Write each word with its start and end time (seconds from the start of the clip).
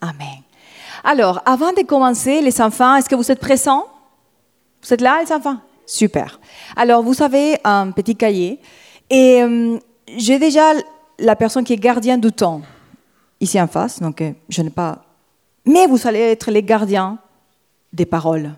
Amen. 0.00 0.42
Alors, 1.04 1.40
avant 1.44 1.72
de 1.72 1.82
commencer, 1.82 2.40
les 2.40 2.60
enfants, 2.60 2.96
est-ce 2.96 3.08
que 3.08 3.14
vous 3.14 3.30
êtes 3.30 3.40
pressants? 3.40 3.86
Vous 4.82 4.92
êtes 4.92 5.00
là, 5.00 5.20
les 5.22 5.32
enfants? 5.32 5.58
Super. 5.86 6.38
Alors, 6.76 7.02
vous 7.02 7.22
avez 7.22 7.58
un 7.64 7.90
petit 7.90 8.14
cahier 8.14 8.60
et 9.10 9.42
euh, 9.42 9.78
j'ai 10.16 10.38
déjà 10.38 10.72
la 11.18 11.34
personne 11.34 11.64
qui 11.64 11.72
est 11.72 11.78
gardien 11.78 12.18
du 12.18 12.30
temps 12.30 12.62
ici 13.40 13.60
en 13.60 13.66
face, 13.66 14.00
donc 14.00 14.20
euh, 14.20 14.32
je 14.48 14.62
n'ai 14.62 14.70
pas. 14.70 15.02
Mais 15.64 15.86
vous 15.86 16.06
allez 16.06 16.20
être 16.20 16.50
les 16.50 16.62
gardiens 16.62 17.18
des 17.92 18.06
paroles, 18.06 18.52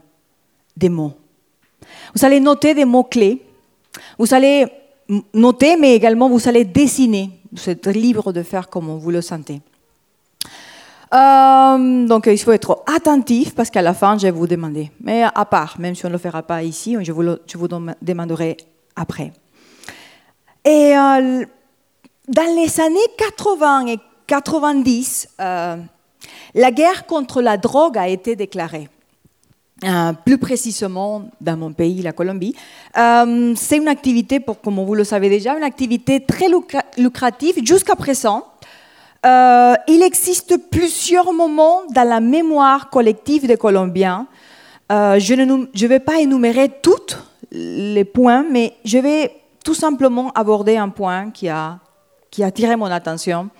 des 0.77 0.89
mots. 0.89 1.15
Vous 2.15 2.25
allez 2.25 2.41
noter 2.41 2.75
des 2.75 2.85
mots-clés. 2.85 3.43
Vous 4.19 4.33
allez 4.35 4.67
noter, 5.35 5.77
mais 5.77 5.95
également 5.95 6.29
vous 6.29 6.49
allez 6.49 6.65
dessiner. 6.65 7.31
Vous 7.53 7.69
êtes 7.69 7.87
libre 7.87 8.33
de 8.33 8.43
faire 8.43 8.69
comme 8.69 8.99
vous 8.99 9.11
le 9.11 9.23
sentez. 9.23 9.61
Euh, 11.13 12.07
donc 12.07 12.27
il 12.27 12.39
faut 12.39 12.53
être 12.53 12.85
attentif 12.87 13.55
parce 13.55 13.71
qu'à 13.71 13.83
la 13.83 13.95
fin, 13.95 14.17
je 14.17 14.23
vais 14.23 14.31
vous 14.31 14.47
demander. 14.47 14.91
Mais 15.01 15.25
à 15.25 15.45
part, 15.45 15.77
même 15.79 15.95
si 15.95 16.05
on 16.07 16.09
ne 16.09 16.15
le 16.15 16.19
fera 16.19 16.43
pas 16.43 16.63
ici, 16.63 16.97
je 17.01 17.13
vous, 17.13 17.69
demanderai 18.03 18.57
après. 18.95 19.33
Et 20.65 20.97
euh, 20.97 21.45
dans 22.29 22.57
les 22.57 22.81
années 22.81 22.99
80 23.19 23.87
et 23.87 23.99
90, 24.27 25.29
euh, 25.41 25.77
la 26.55 26.71
guerre 26.71 27.07
contre 27.07 27.43
la 27.43 27.57
drogue 27.57 27.99
a 27.99 28.09
été 28.09 28.37
déclarée. 28.37 28.89
Plus 30.27 30.37
précisément 30.37 31.31
dans 31.41 31.57
mon 31.57 31.73
pays, 31.73 32.03
la 32.03 32.13
Colombie. 32.13 32.55
C'est 32.95 33.79
une 33.79 33.89
activité, 33.89 34.39
pour, 34.39 34.61
comme 34.61 34.79
vous 34.79 34.95
le 34.95 35.05
savez 35.05 35.31
déjà, 35.31 35.57
une 35.57 35.65
activité 35.65 36.21
très 36.23 36.49
lucrative 36.99 37.55
jusqu'à 37.65 37.97
présent. 37.97 38.50
Euh, 39.27 39.75
il 39.87 40.03
existe 40.03 40.57
plusieurs 40.71 41.33
moments 41.33 41.83
dans 41.95 42.09
la 42.09 42.21
mémoire 42.21 42.89
collective 42.89 43.47
des 43.47 43.57
Colombiens. 43.57 44.27
je 44.89 45.35
ne 45.35 45.87
vais 45.87 46.01
pas 46.01 46.21
énumérer 46.21 46.71
tous 46.83 47.17
les 47.53 48.05
points, 48.05 48.45
mais 48.51 48.75
je 48.85 48.99
vais 48.99 49.33
tout 49.63 49.75
simplement 49.75 50.31
aborder 50.35 50.77
un 50.77 50.89
point 50.89 51.31
qui 51.31 51.49
a, 51.49 51.79
attiré 52.41 52.77
mon 52.77 52.87
attention. 52.87 53.51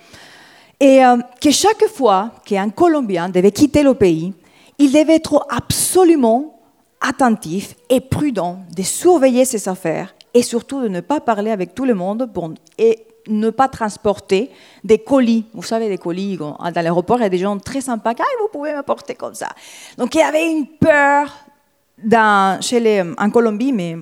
Et 0.79 1.01
que 1.39 1.51
chaque 1.51 1.85
fois 1.85 2.31
qu'un 2.43 2.69
Colombien 2.69 3.29
devait 3.29 3.51
quitter 3.51 3.83
le 3.83 3.93
pays, 3.93 4.33
il 4.79 4.91
devait 4.91 5.17
être 5.17 5.45
absolument 5.49 6.59
attentif 7.01 7.75
et 7.89 7.99
prudent 7.99 8.59
de 8.75 8.81
surveiller 8.81 9.45
ses 9.45 9.69
affaires 9.69 10.15
et 10.33 10.41
surtout 10.41 10.81
de 10.81 10.87
ne 10.87 11.01
pas 11.01 11.19
parler 11.19 11.51
avec 11.51 11.75
tout 11.75 11.85
le 11.85 11.93
monde 11.93 12.29
et 12.77 13.05
ne 13.27 13.49
pas 13.49 13.67
transporter 13.67 14.51
des 14.83 14.99
colis. 14.99 15.45
Vous 15.53 15.63
savez, 15.63 15.89
des 15.89 15.97
colis, 15.97 16.37
dans 16.37 16.57
l'aéroport, 16.75 17.17
il 17.19 17.23
y 17.23 17.25
a 17.25 17.29
des 17.29 17.37
gens 17.37 17.57
très 17.57 17.81
sympas 17.81 18.13
ah, 18.17 18.23
vous 18.41 18.49
pouvez 18.51 18.73
m'apporter 18.73 19.15
comme 19.15 19.35
ça. 19.35 19.49
Donc 19.97 20.15
il 20.15 20.19
y 20.19 20.23
avait 20.23 20.49
une 20.49 20.67
peur 20.67 21.33
en 22.13 23.29
Colombie, 23.31 23.71
mais 23.71 23.97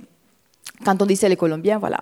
quand 0.86 1.02
on 1.02 1.06
disait 1.06 1.30
les 1.30 1.36
Colombiens, 1.36 1.80
voilà. 1.80 2.00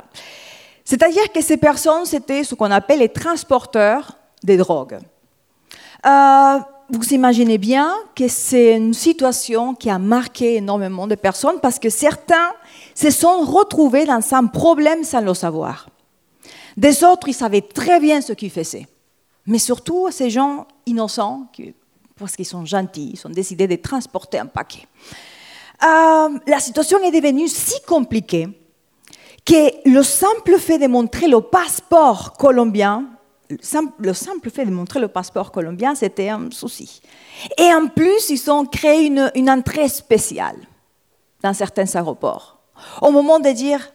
C'est-à-dire 0.83 1.31
que 1.33 1.41
ces 1.41 1.57
personnes, 1.57 2.05
c'était 2.05 2.43
ce 2.43 2.55
qu'on 2.55 2.71
appelle 2.71 2.99
les 2.99 3.09
transporteurs 3.09 4.17
des 4.43 4.57
drogues. 4.57 4.99
Euh, 6.05 6.59
vous 6.89 7.13
imaginez 7.13 7.57
bien 7.57 7.93
que 8.15 8.27
c'est 8.27 8.77
une 8.77 8.93
situation 8.93 9.75
qui 9.75 9.89
a 9.89 9.99
marqué 9.99 10.55
énormément 10.55 11.05
de 11.07 11.15
personnes 11.15 11.59
parce 11.61 11.79
que 11.79 11.89
certains 11.89 12.53
se 12.95 13.09
sont 13.09 13.41
retrouvés 13.41 14.05
dans 14.05 14.21
un 14.31 14.45
problème 14.45 15.03
sans 15.03 15.21
le 15.21 15.33
savoir. 15.33 15.89
Des 16.77 17.03
autres, 17.03 17.27
ils 17.27 17.33
savaient 17.33 17.61
très 17.61 17.99
bien 17.99 18.21
ce 18.21 18.33
qu'ils 18.33 18.51
faisaient. 18.51 18.87
Mais 19.45 19.59
surtout, 19.59 20.09
ces 20.11 20.29
gens 20.29 20.67
innocents, 20.85 21.47
parce 22.17 22.35
qu'ils 22.35 22.45
sont 22.45 22.65
gentils, 22.65 23.11
ils 23.13 23.27
ont 23.27 23.31
décidé 23.31 23.67
de 23.67 23.75
transporter 23.75 24.39
un 24.39 24.45
paquet. 24.45 24.85
Euh, 25.83 26.29
la 26.47 26.59
situation 26.59 26.99
est 27.03 27.11
devenue 27.11 27.47
si 27.47 27.81
compliquée 27.85 28.47
que 29.45 29.89
le 29.89 30.03
simple 30.03 30.57
fait 30.59 30.77
de 30.77 30.87
montrer 30.87 31.27
le 31.27 31.41
passeport 31.41 32.33
colombien 32.33 33.05
le 33.99 34.13
simple 34.13 34.49
fait 34.49 34.65
de 34.65 34.71
montrer 34.71 34.99
le 34.99 35.07
passeport 35.07 35.51
colombien, 35.51 35.95
c'était 35.95 36.29
un 36.29 36.49
souci. 36.51 37.01
Et 37.57 37.73
en 37.73 37.87
plus, 37.87 38.29
ils 38.29 38.51
ont 38.51 38.65
créé 38.65 39.05
une, 39.05 39.49
entrée 39.49 39.87
spéciale 39.87 40.57
dans 41.41 41.53
certains 41.53 41.95
aéroports. 41.95 42.59
Au 43.01 43.11
moment 43.11 43.39
de 43.39 43.49
dire 43.49 43.91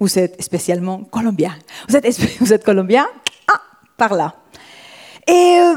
vous 0.00 0.18
êtes 0.18 0.42
spécialement 0.42 1.02
colombien. 1.10 1.54
Vous 1.88 2.52
êtes, 2.52 2.64
colombien? 2.64 3.06
Ah, 3.52 3.60
par 3.96 4.14
là. 4.14 4.34
Et 5.26 5.58
euh, 5.60 5.74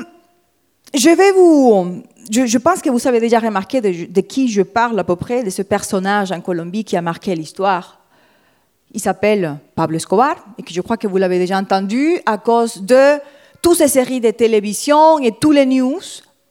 je 0.93 1.09
vais 1.09 1.31
vous... 1.31 2.03
Je, 2.29 2.57
pense 2.57 2.81
que 2.81 2.89
vous 2.89 3.07
avez 3.07 3.19
déjà 3.19 3.39
remarqué 3.39 3.81
de, 3.81 4.05
de 4.05 4.21
qui 4.21 4.47
je 4.47 4.61
parle 4.61 4.97
à 4.99 5.03
peu 5.03 5.15
près, 5.15 5.43
de 5.43 5.49
ce 5.49 5.61
personnage 5.61 6.31
en 6.31 6.39
Colombie 6.39 6.83
qui 6.83 6.95
a 6.95 7.01
marqué 7.01 7.35
l'histoire 7.35 8.01
il 8.93 8.99
s'appelle 8.99 9.57
Pablo 9.75 9.97
Escobar 9.97 10.35
et 10.57 10.63
que 10.63 10.73
je 10.73 10.81
crois 10.81 10.97
que 10.97 11.07
vous 11.07 11.17
l'avez 11.17 11.39
déjà 11.39 11.57
entendu 11.57 12.19
à 12.25 12.37
cause 12.37 12.81
de 12.81 13.19
toutes 13.61 13.77
ces 13.77 13.87
séries 13.87 14.19
de 14.19 14.31
télévision 14.31 15.19
et 15.19 15.31
tous 15.31 15.51
les 15.51 15.65
news. 15.65 16.01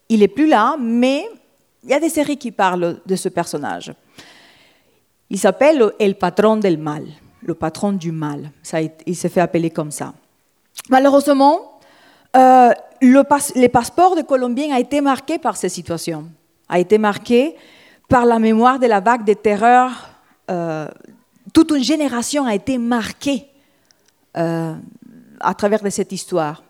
Il 0.08 0.20
n'est 0.20 0.28
plus 0.28 0.48
là, 0.48 0.76
mais 0.80 1.28
il 1.84 1.90
y 1.90 1.94
a 1.94 2.00
des 2.00 2.08
séries 2.08 2.36
qui 2.36 2.50
parlent 2.50 3.00
de 3.04 3.16
ce 3.16 3.28
personnage. 3.28 3.92
Il 5.30 5.38
s'appelle 5.38 5.92
El 5.98 6.16
Patron 6.16 6.56
del 6.56 6.76
Mal, 6.76 7.06
le 7.42 7.54
patron 7.54 7.92
du 7.92 8.10
mal. 8.10 8.50
Ça, 8.62 8.78
il 8.82 9.16
s'est 9.16 9.28
fait 9.28 9.40
appeler 9.40 9.70
comme 9.70 9.92
ça. 9.92 10.12
Malheureusement, 10.88 11.78
euh, 12.36 12.70
le, 13.00 13.22
les 13.54 13.68
passeports 13.68 14.16
de 14.16 14.22
Colombiens 14.22 14.74
a 14.74 14.80
été 14.80 15.00
marqué 15.00 15.38
par 15.38 15.56
ces 15.56 15.68
situations, 15.68 16.26
a 16.68 16.80
été 16.80 16.98
marqué 16.98 17.54
par 18.08 18.26
la 18.26 18.40
mémoire 18.40 18.80
de 18.80 18.86
la 18.86 18.98
vague 18.98 19.24
de 19.24 19.34
terreur 19.34 20.10
euh, 20.50 20.88
toute 21.52 21.70
une 21.70 21.82
génération 21.82 22.44
a 22.44 22.54
été 22.54 22.78
marquée 22.78 23.46
euh, 24.36 24.74
à 25.40 25.54
travers 25.54 25.82
de 25.82 25.90
cette 25.90 26.12
histoire. 26.12 26.62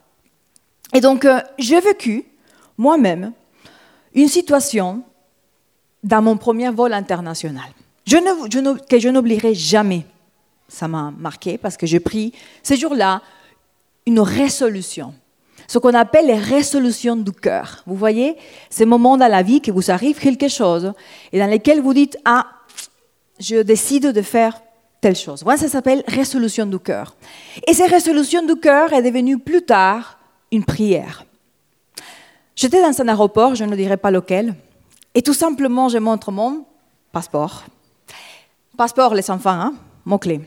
Et 0.92 1.00
donc, 1.00 1.26
j'ai 1.58 1.80
vécu 1.80 2.24
moi-même 2.76 3.32
une 4.14 4.28
situation 4.28 5.02
dans 6.02 6.22
mon 6.22 6.36
premier 6.36 6.70
vol 6.70 6.92
international 6.92 7.70
que 8.88 8.98
je 8.98 9.08
n'oublierai 9.08 9.54
jamais. 9.54 10.04
Ça 10.68 10.88
m'a 10.88 11.12
marqué 11.16 11.58
parce 11.58 11.76
que 11.76 11.86
j'ai 11.86 12.00
pris 12.00 12.32
ce 12.62 12.74
jour-là 12.74 13.22
une 14.06 14.20
résolution, 14.20 15.14
ce 15.66 15.78
qu'on 15.78 15.94
appelle 15.94 16.26
les 16.26 16.38
résolutions 16.38 17.16
du 17.16 17.32
cœur. 17.32 17.82
Vous 17.86 17.96
voyez, 17.96 18.36
ces 18.70 18.84
moments 18.84 19.16
dans 19.16 19.28
la 19.28 19.42
vie 19.42 19.60
que 19.60 19.70
vous 19.70 19.90
arrive 19.90 20.18
quelque 20.18 20.48
chose 20.48 20.92
et 21.32 21.38
dans 21.38 21.46
lesquels 21.46 21.80
vous 21.80 21.94
dites, 21.94 22.16
ah, 22.24 22.46
je 23.38 23.62
décide 23.62 24.12
de 24.12 24.22
faire 24.22 24.60
telle 25.00 25.16
chose. 25.16 25.42
Voilà, 25.42 25.58
ça 25.58 25.68
s'appelle 25.68 26.04
résolution 26.06 26.66
du 26.66 26.78
cœur. 26.78 27.16
Et 27.66 27.74
cette 27.74 27.90
résolution 27.90 28.44
du 28.44 28.56
cœur 28.56 28.92
est 28.92 29.02
devenue 29.02 29.38
plus 29.38 29.62
tard 29.62 30.18
une 30.52 30.64
prière. 30.64 31.24
J'étais 32.54 32.82
dans 32.82 33.00
un 33.00 33.08
aéroport, 33.08 33.54
je 33.54 33.64
ne 33.64 33.74
dirai 33.74 33.96
pas 33.96 34.10
lequel, 34.10 34.54
et 35.14 35.22
tout 35.22 35.34
simplement, 35.34 35.88
je 35.88 35.98
montre 35.98 36.30
mon 36.30 36.64
passeport. 37.12 37.64
Passeport, 38.80 39.14
les 39.14 39.30
enfants, 39.30 39.50
hein, 39.50 39.74
mot-clé. 40.06 40.40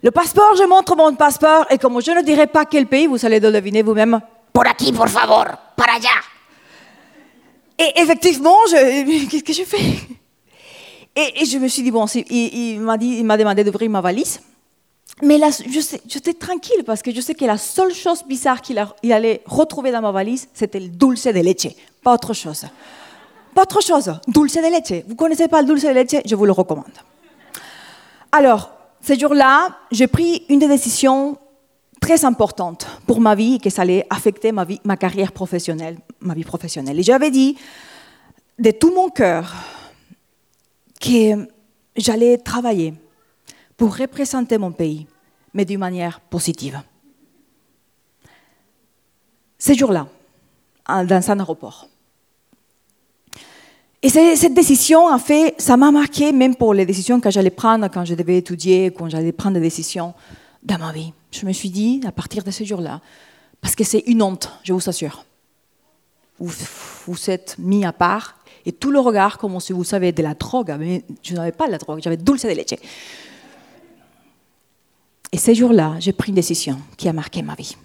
Le 0.00 0.12
passeport, 0.12 0.54
je 0.54 0.62
montre 0.62 0.94
mon 0.94 1.12
passeport, 1.16 1.66
et 1.70 1.76
comme 1.76 2.00
je 2.00 2.12
ne 2.12 2.22
dirai 2.22 2.46
pas 2.46 2.66
quel 2.66 2.86
pays, 2.86 3.08
vous 3.08 3.26
allez 3.26 3.40
deviner 3.40 3.82
vous-même. 3.82 4.20
Por 4.52 4.64
aquí, 4.64 4.92
por 4.92 5.08
favor, 5.08 5.46
para 5.76 5.94
allá. 5.94 6.22
Et 7.76 8.00
effectivement, 8.00 8.54
qu'est-ce 8.70 9.42
que 9.42 9.52
je 9.52 9.64
fais? 9.64 9.98
Et, 11.16 11.44
je 11.46 11.58
me 11.58 11.66
suis 11.66 11.82
dit, 11.82 11.90
bon, 11.90 12.06
il, 12.06 12.78
m'a 12.80 12.96
dit, 12.96 13.16
il 13.18 13.24
m'a 13.24 13.36
demandé 13.36 13.64
d'ouvrir 13.64 13.90
ma 13.90 14.00
valise. 14.00 14.40
Mais 15.20 15.36
là, 15.36 15.48
j'étais 16.06 16.34
tranquille 16.34 16.84
parce 16.86 17.02
que 17.02 17.12
je 17.12 17.20
sais 17.20 17.34
que 17.34 17.44
la 17.44 17.58
seule 17.58 17.92
chose 17.92 18.22
bizarre 18.22 18.62
qu'il 18.62 18.78
allait 19.12 19.42
retrouver 19.46 19.90
dans 19.90 20.00
ma 20.00 20.12
valise, 20.12 20.48
c'était 20.54 20.78
le 20.78 20.90
dulce 20.90 21.24
de 21.24 21.40
leche, 21.40 21.74
pas 22.04 22.14
autre 22.14 22.34
chose. 22.34 22.66
Autre 23.60 23.80
chose, 23.80 24.12
dulce 24.28 24.54
de 24.54 24.60
leche. 24.60 25.04
Vous 25.08 25.16
connaissez 25.16 25.48
pas 25.48 25.62
le 25.62 25.66
dulce 25.66 25.82
de 25.82 25.88
leche 25.88 26.22
Je 26.24 26.36
vous 26.36 26.44
le 26.44 26.52
recommande. 26.52 26.92
Alors, 28.30 28.70
ce 29.00 29.18
jour-là, 29.18 29.78
j'ai 29.90 30.06
pris 30.06 30.44
une 30.48 30.60
décision 30.60 31.36
très 32.00 32.24
importante 32.24 32.86
pour 33.04 33.20
ma 33.20 33.34
vie 33.34 33.56
et 33.56 33.58
que 33.58 33.68
ça 33.68 33.82
allait 33.82 34.06
affecter 34.10 34.52
ma, 34.52 34.64
vie, 34.64 34.80
ma 34.84 34.96
carrière 34.96 35.32
professionnelle, 35.32 35.98
ma 36.20 36.34
vie 36.34 36.44
professionnelle. 36.44 37.00
Et 37.00 37.02
j'avais 37.02 37.32
dit 37.32 37.56
de 38.60 38.70
tout 38.70 38.94
mon 38.94 39.08
cœur, 39.08 39.52
que 41.00 41.48
j'allais 41.96 42.38
travailler 42.38 42.94
pour 43.76 43.96
représenter 43.96 44.56
mon 44.58 44.70
pays, 44.70 45.06
mais 45.52 45.64
d'une 45.64 45.80
manière 45.80 46.20
positive. 46.20 46.80
Ce 49.58 49.72
jour-là, 49.72 50.06
dans 50.86 51.30
un 51.30 51.40
aéroport. 51.40 51.88
Et 54.00 54.08
cette 54.08 54.54
décision, 54.54 55.06
en 55.06 55.18
fait, 55.18 55.54
ça 55.58 55.76
m'a 55.76 55.90
marqué 55.90 56.30
même 56.30 56.54
pour 56.54 56.72
les 56.72 56.86
décisions 56.86 57.20
que 57.20 57.30
j'allais 57.30 57.50
prendre 57.50 57.88
quand 57.88 58.04
je 58.04 58.14
devais 58.14 58.36
étudier, 58.36 58.92
quand 58.96 59.08
j'allais 59.08 59.32
prendre 59.32 59.54
des 59.54 59.60
décisions 59.60 60.14
dans 60.62 60.78
ma 60.78 60.92
vie. 60.92 61.12
Je 61.32 61.44
me 61.44 61.52
suis 61.52 61.70
dit, 61.70 62.00
à 62.06 62.12
partir 62.12 62.44
de 62.44 62.50
ce 62.52 62.62
jour-là, 62.62 63.00
parce 63.60 63.74
que 63.74 63.82
c'est 63.82 64.04
une 64.06 64.22
honte, 64.22 64.52
je 64.62 64.72
vous 64.72 64.88
assure. 64.88 65.24
vous 66.38 67.30
êtes 67.30 67.56
mis 67.58 67.84
à 67.84 67.92
part 67.92 68.38
et 68.68 68.72
tout 68.72 68.90
le 68.90 69.00
regard 69.00 69.38
comme 69.38 69.58
si 69.60 69.72
vous 69.72 69.82
savez 69.82 70.12
de 70.12 70.22
la 70.22 70.34
drogue. 70.34 70.76
Mais 70.78 71.02
je 71.22 71.34
n'avais 71.34 71.52
pas 71.52 71.66
de 71.66 71.72
la 71.72 71.78
drogue, 71.78 72.00
j'avais 72.02 72.18
dulce 72.18 72.44
de 72.44 72.50
leche. 72.50 72.78
Et 75.32 75.38
ces 75.38 75.54
jours-là, 75.54 75.94
j'ai 75.98 76.12
pris 76.12 76.28
une 76.28 76.36
décision 76.36 76.78
qui 76.96 77.08
a 77.08 77.12
marqué 77.12 77.42
ma 77.42 77.54
vie. 77.54 77.76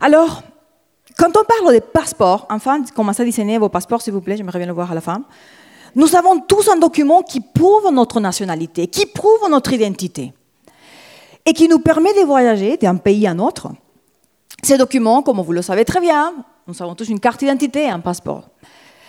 Alors, 0.00 0.42
quand 1.16 1.30
on 1.30 1.44
parle 1.44 1.72
des 1.72 1.80
passeports, 1.80 2.46
enfin, 2.50 2.82
commencez 2.94 3.22
à 3.22 3.24
designer 3.24 3.58
vos 3.58 3.68
passeports, 3.68 4.02
s'il 4.02 4.12
vous 4.12 4.20
plaît, 4.20 4.36
j'aimerais 4.36 4.58
bien 4.58 4.66
le 4.66 4.74
voir 4.74 4.92
à 4.92 4.94
la 4.94 5.00
fin. 5.00 5.22
Nous 5.94 6.14
avons 6.14 6.40
tous 6.40 6.68
un 6.68 6.76
document 6.76 7.22
qui 7.22 7.40
prouve 7.40 7.90
notre 7.90 8.20
nationalité, 8.20 8.86
qui 8.86 9.06
prouve 9.06 9.48
notre 9.50 9.72
identité 9.72 10.34
et 11.46 11.54
qui 11.54 11.68
nous 11.68 11.78
permet 11.78 12.12
de 12.12 12.26
voyager 12.26 12.76
d'un 12.76 12.96
pays 12.96 13.26
à 13.26 13.30
un 13.30 13.38
autre. 13.38 13.68
Ces 14.62 14.76
documents, 14.76 15.22
comme 15.22 15.40
vous 15.40 15.52
le 15.52 15.62
savez 15.62 15.86
très 15.86 16.00
bien, 16.00 16.34
nous 16.66 16.82
avons 16.82 16.94
tous 16.94 17.08
une 17.08 17.20
carte 17.20 17.40
d'identité 17.40 17.84
et 17.84 17.88
un 17.88 18.00
passeport. 18.00 18.50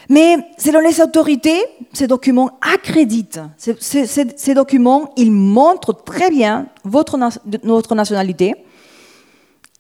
Mais 0.08 0.38
selon 0.58 0.80
les 0.80 1.02
autorités, 1.02 1.62
ces 1.92 2.08
documents 2.08 2.52
accréditent. 2.62 3.42
Ces, 3.58 4.54
documents, 4.54 5.12
ils 5.18 5.32
montrent 5.32 5.92
très 5.92 6.30
bien 6.30 6.68
votre, 6.86 7.18
notre 7.64 7.96
nationalité 7.96 8.56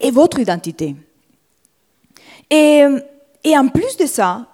et 0.01 0.11
votre 0.11 0.39
identité. 0.39 0.95
Et, 2.49 2.85
en 3.55 3.67
plus 3.67 3.97
de 3.97 4.05
ça, 4.05 4.45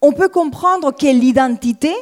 on 0.00 0.12
peut 0.12 0.28
comprendre 0.28 0.92
que 0.92 1.06
l'identité, 1.06 1.92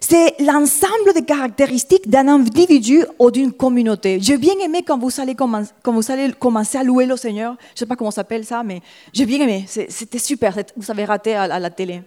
c'est 0.00 0.34
l'ensemble 0.40 1.12
des 1.14 1.24
caractéristiques 1.24 2.08
d'un 2.08 2.28
individu 2.28 3.04
ou 3.18 3.30
d'une 3.30 3.52
communauté. 3.52 4.18
J'ai 4.20 4.38
bien 4.38 4.54
aimé 4.62 4.82
quand 4.86 4.98
vous, 4.98 5.20
allez 5.20 5.34
commencer, 5.34 6.78
à 6.78 6.84
louer 6.84 7.06
le 7.06 7.16
Seigneur. 7.16 7.56
Je 7.60 7.72
ne 7.74 7.78
sais 7.78 7.86
pas 7.86 7.96
comment 7.96 8.10
ça 8.10 8.16
s'appelle 8.16 8.44
ça, 8.44 8.62
mais 8.62 8.80
j'ai 9.12 9.26
bien 9.26 9.40
aimé. 9.40 9.66
C'était 9.66 10.18
super. 10.18 10.56
Vous 10.76 10.90
avez 10.90 11.04
raté 11.04 11.34
à, 11.34 11.58
la 11.58 11.70
télé. 11.70 12.02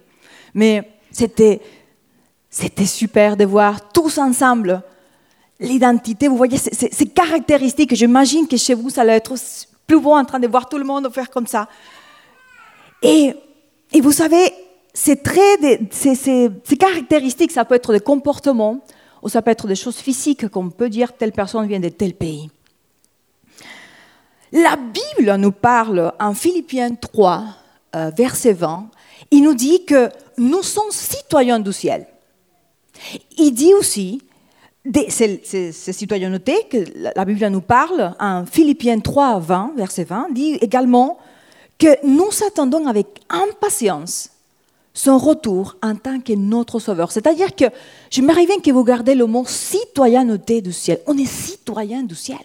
Mais 0.54 0.90
c'était, 1.10 1.60
super 2.86 3.36
de 3.36 3.44
voir 3.44 3.92
tous 3.92 4.18
ensemble 4.18 4.82
l'identité. 5.60 6.28
Vous 6.28 6.36
voyez 6.36 6.58
ces 6.58 7.06
caractéristiques. 7.06 7.94
J'imagine 7.94 8.48
que 8.48 8.56
chez 8.56 8.74
vous, 8.74 8.90
ça 8.90 9.02
allait 9.02 9.16
être 9.16 9.34
plus 9.86 10.00
beau 10.00 10.14
en 10.14 10.24
train 10.24 10.40
de 10.40 10.48
voir 10.48 10.68
tout 10.68 10.78
le 10.78 10.84
monde 10.84 11.12
faire 11.12 11.30
comme 11.30 11.46
ça. 11.46 11.68
Et, 13.02 13.34
vous 14.00 14.12
savez, 14.12 14.52
ces 14.94 15.16
traits, 15.16 15.92
ces, 15.92 16.50
caractéristiques, 16.78 17.52
ça 17.52 17.64
peut 17.64 17.74
être 17.74 17.92
des 17.92 18.00
comportements 18.00 18.80
ou 19.22 19.28
ça 19.28 19.42
peut 19.42 19.50
être 19.50 19.66
des 19.66 19.74
choses 19.74 19.96
physiques, 19.96 20.48
comme 20.48 20.72
peut 20.72 20.88
dire 20.88 21.12
telle 21.12 21.32
personne 21.32 21.66
vient 21.66 21.80
de 21.80 21.88
tel 21.88 22.14
pays. 22.14 22.50
La 24.52 24.76
Bible 24.76 25.34
nous 25.36 25.52
parle 25.52 26.12
en 26.20 26.34
Philippiens 26.34 26.94
3, 26.94 27.44
euh, 27.96 28.10
verset 28.16 28.52
20, 28.52 28.88
il 29.30 29.42
nous 29.42 29.54
dit 29.54 29.84
que 29.84 30.10
nous 30.36 30.62
sommes 30.62 30.90
citoyens 30.90 31.58
du 31.58 31.72
ciel. 31.72 32.06
Il 33.38 33.52
dit 33.52 33.72
aussi, 33.74 34.20
ces 35.08 35.72
citoyenneté 35.72 36.54
que 36.70 36.84
la 37.14 37.24
Bible 37.24 37.46
nous 37.48 37.60
parle 37.60 38.14
en 38.20 38.44
Philippiens 38.44 39.00
3, 39.00 39.38
20, 39.38 39.72
verset 39.76 40.04
20, 40.04 40.28
dit 40.32 40.54
également 40.60 41.18
que 41.82 42.06
nous 42.06 42.30
attendons 42.46 42.86
avec 42.86 43.08
impatience 43.28 44.30
son 44.94 45.18
retour 45.18 45.76
en 45.82 45.96
tant 45.96 46.20
que 46.20 46.32
notre 46.32 46.78
sauveur. 46.78 47.10
C'est-à-dire 47.10 47.56
que 47.56 47.64
je 48.08 48.20
bien 48.20 48.60
que 48.60 48.70
vous 48.70 48.84
gardez 48.84 49.16
le 49.16 49.26
mot 49.26 49.44
citoyenneté 49.44 50.62
du 50.62 50.72
ciel. 50.72 51.00
On 51.08 51.18
est 51.18 51.26
citoyen 51.26 52.04
du 52.04 52.14
ciel. 52.14 52.38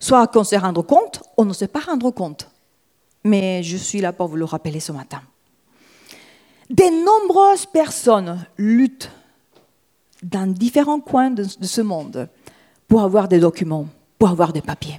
Soit 0.00 0.26
qu'on 0.26 0.42
se 0.42 0.56
rende 0.56 0.84
compte, 0.84 1.22
on 1.36 1.44
ne 1.44 1.52
sait 1.52 1.68
pas 1.68 1.80
rendre 1.80 2.10
compte. 2.10 2.50
Mais 3.22 3.62
je 3.62 3.76
suis 3.76 4.00
là 4.00 4.12
pour 4.12 4.26
vous 4.26 4.36
le 4.36 4.44
rappeler 4.44 4.80
ce 4.80 4.90
matin. 4.90 5.22
De 6.68 7.04
nombreuses 7.04 7.66
personnes 7.66 8.44
luttent 8.58 9.10
dans 10.20 10.50
différents 10.50 11.00
coins 11.00 11.30
de, 11.30 11.44
ce 11.44 11.80
monde 11.80 12.28
pour 12.88 13.02
avoir 13.02 13.28
des 13.28 13.38
documents, 13.38 13.86
pour 14.18 14.30
avoir 14.30 14.52
des 14.52 14.62
papiers. 14.62 14.98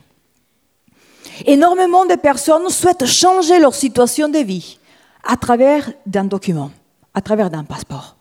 Énormément 1.46 2.06
de 2.06 2.16
personnes 2.16 2.70
souhaitent 2.70 3.06
changer 3.06 3.60
leur 3.60 3.76
situation 3.76 4.30
de 4.30 4.40
vie 4.40 4.80
à 5.24 5.36
travers 5.36 5.92
d'un 6.06 6.24
document, 6.24 6.72
à 7.14 7.22
travers 7.22 7.50
d'un 7.50 7.64
passeport. 7.64 8.16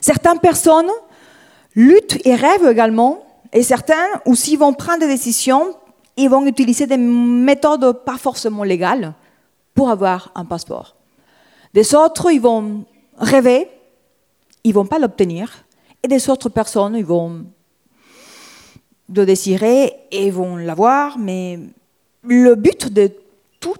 Certaines 0.00 0.40
personnes 0.40 0.90
luttent 1.74 2.18
et 2.26 2.34
rêvent 2.34 2.68
également, 2.68 3.24
et 3.52 3.62
certains 3.62 3.94
aussi 4.26 4.56
vont 4.56 4.74
prendre 4.74 5.00
des 5.00 5.08
décisions, 5.08 5.74
ils 6.16 6.28
vont 6.28 6.44
utiliser 6.44 6.86
des 6.86 6.96
méthodes 6.96 8.04
pas 8.04 8.18
forcément 8.18 8.64
légales 8.64 9.14
pour 9.74 9.90
avoir 9.90 10.30
un 10.34 10.44
passeport. 10.44 10.96
Des 11.72 11.94
autres, 11.94 12.30
ils 12.30 12.40
vont 12.40 12.84
rêver, 13.18 13.68
ils 14.62 14.70
ne 14.70 14.74
vont 14.74 14.86
pas 14.86 14.98
l'obtenir, 14.98 15.64
et 16.02 16.08
des 16.08 16.28
autres 16.28 16.48
personnes, 16.48 16.96
ils 16.96 17.04
vont 17.04 17.46
le 19.12 19.26
désirer 19.26 19.92
et 20.10 20.30
vont 20.30 20.56
l'avoir, 20.56 21.18
mais 21.18 21.58
le 22.26 22.54
but 22.54 22.92
de 22.92 23.10
tout, 23.60 23.76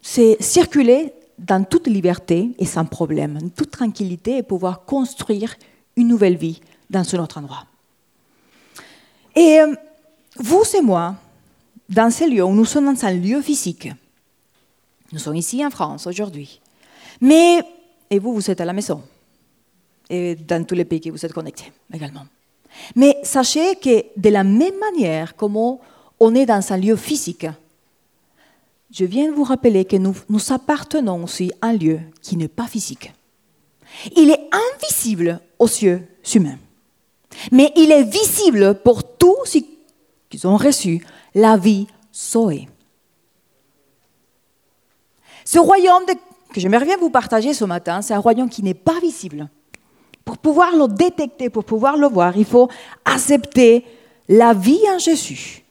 c'est 0.00 0.36
circuler 0.40 1.12
dans 1.38 1.64
toute 1.64 1.86
liberté 1.86 2.50
et 2.58 2.66
sans 2.66 2.84
problème, 2.84 3.50
toute 3.56 3.70
tranquillité 3.70 4.38
et 4.38 4.42
pouvoir 4.42 4.84
construire 4.84 5.54
une 5.96 6.08
nouvelle 6.08 6.36
vie 6.36 6.60
dans 6.88 7.04
ce 7.04 7.16
autre 7.16 7.38
endroit. 7.38 7.64
Et 9.34 9.60
euh, 9.60 9.74
vous 10.36 10.62
et 10.76 10.82
moi, 10.82 11.14
dans 11.88 12.10
ces 12.10 12.28
lieux, 12.28 12.44
nous 12.44 12.64
sommes 12.64 12.94
dans 12.94 13.04
un 13.04 13.12
lieu 13.12 13.40
physique. 13.40 13.88
Nous 15.12 15.18
sommes 15.18 15.36
ici 15.36 15.64
en 15.64 15.70
France 15.70 16.06
aujourd'hui. 16.06 16.60
Mais, 17.20 17.62
et 18.08 18.18
vous, 18.18 18.34
vous 18.34 18.50
êtes 18.50 18.60
à 18.60 18.64
la 18.64 18.72
maison. 18.72 19.02
Et 20.08 20.34
dans 20.34 20.64
tous 20.64 20.74
les 20.74 20.84
pays 20.84 21.00
que 21.00 21.10
vous 21.10 21.24
êtes 21.24 21.32
connectés 21.32 21.72
également. 21.92 22.26
Mais 22.94 23.16
sachez 23.22 23.76
que 23.76 24.04
de 24.16 24.28
la 24.28 24.44
même 24.44 24.78
manière 24.78 25.36
comme 25.36 25.56
on 25.56 26.34
est 26.34 26.46
dans 26.46 26.72
un 26.72 26.76
lieu 26.76 26.96
physique, 26.96 27.46
je 28.92 29.04
viens 29.04 29.30
de 29.30 29.34
vous 29.34 29.44
rappeler 29.44 29.84
que 29.84 29.96
nous, 29.96 30.14
nous 30.28 30.52
appartenons 30.52 31.24
aussi 31.24 31.52
à 31.60 31.68
un 31.68 31.72
lieu 31.72 32.00
qui 32.22 32.36
n'est 32.36 32.48
pas 32.48 32.66
physique. 32.66 33.12
Il 34.16 34.30
est 34.30 34.48
invisible 34.52 35.40
aux 35.58 35.66
yeux 35.66 36.06
humains, 36.34 36.58
mais 37.52 37.72
il 37.76 37.92
est 37.92 38.04
visible 38.04 38.80
pour 38.82 39.16
tous 39.16 39.36
ceux 39.44 39.60
qui 40.28 40.46
ont 40.46 40.56
reçu 40.56 41.04
la 41.34 41.56
vie 41.56 41.86
sauvée. 42.12 42.68
Ce 45.44 45.58
royaume 45.58 46.04
que 46.52 46.60
j'aimerais 46.60 46.84
bien 46.84 46.96
vous 46.96 47.10
partager 47.10 47.54
ce 47.54 47.64
matin, 47.64 48.02
c'est 48.02 48.14
un 48.14 48.18
royaume 48.18 48.48
qui 48.48 48.62
n'est 48.62 48.74
pas 48.74 48.98
visible. 49.00 49.48
Pour 50.24 50.38
pouvoir 50.38 50.76
le 50.76 50.86
détecter, 50.86 51.50
pour 51.50 51.64
pouvoir 51.64 51.96
le 51.96 52.06
voir, 52.06 52.36
il 52.36 52.44
faut 52.44 52.68
accepter 53.04 53.84
la 54.28 54.52
vie 54.52 54.80
en 54.94 54.98
Jésus. 54.98 55.64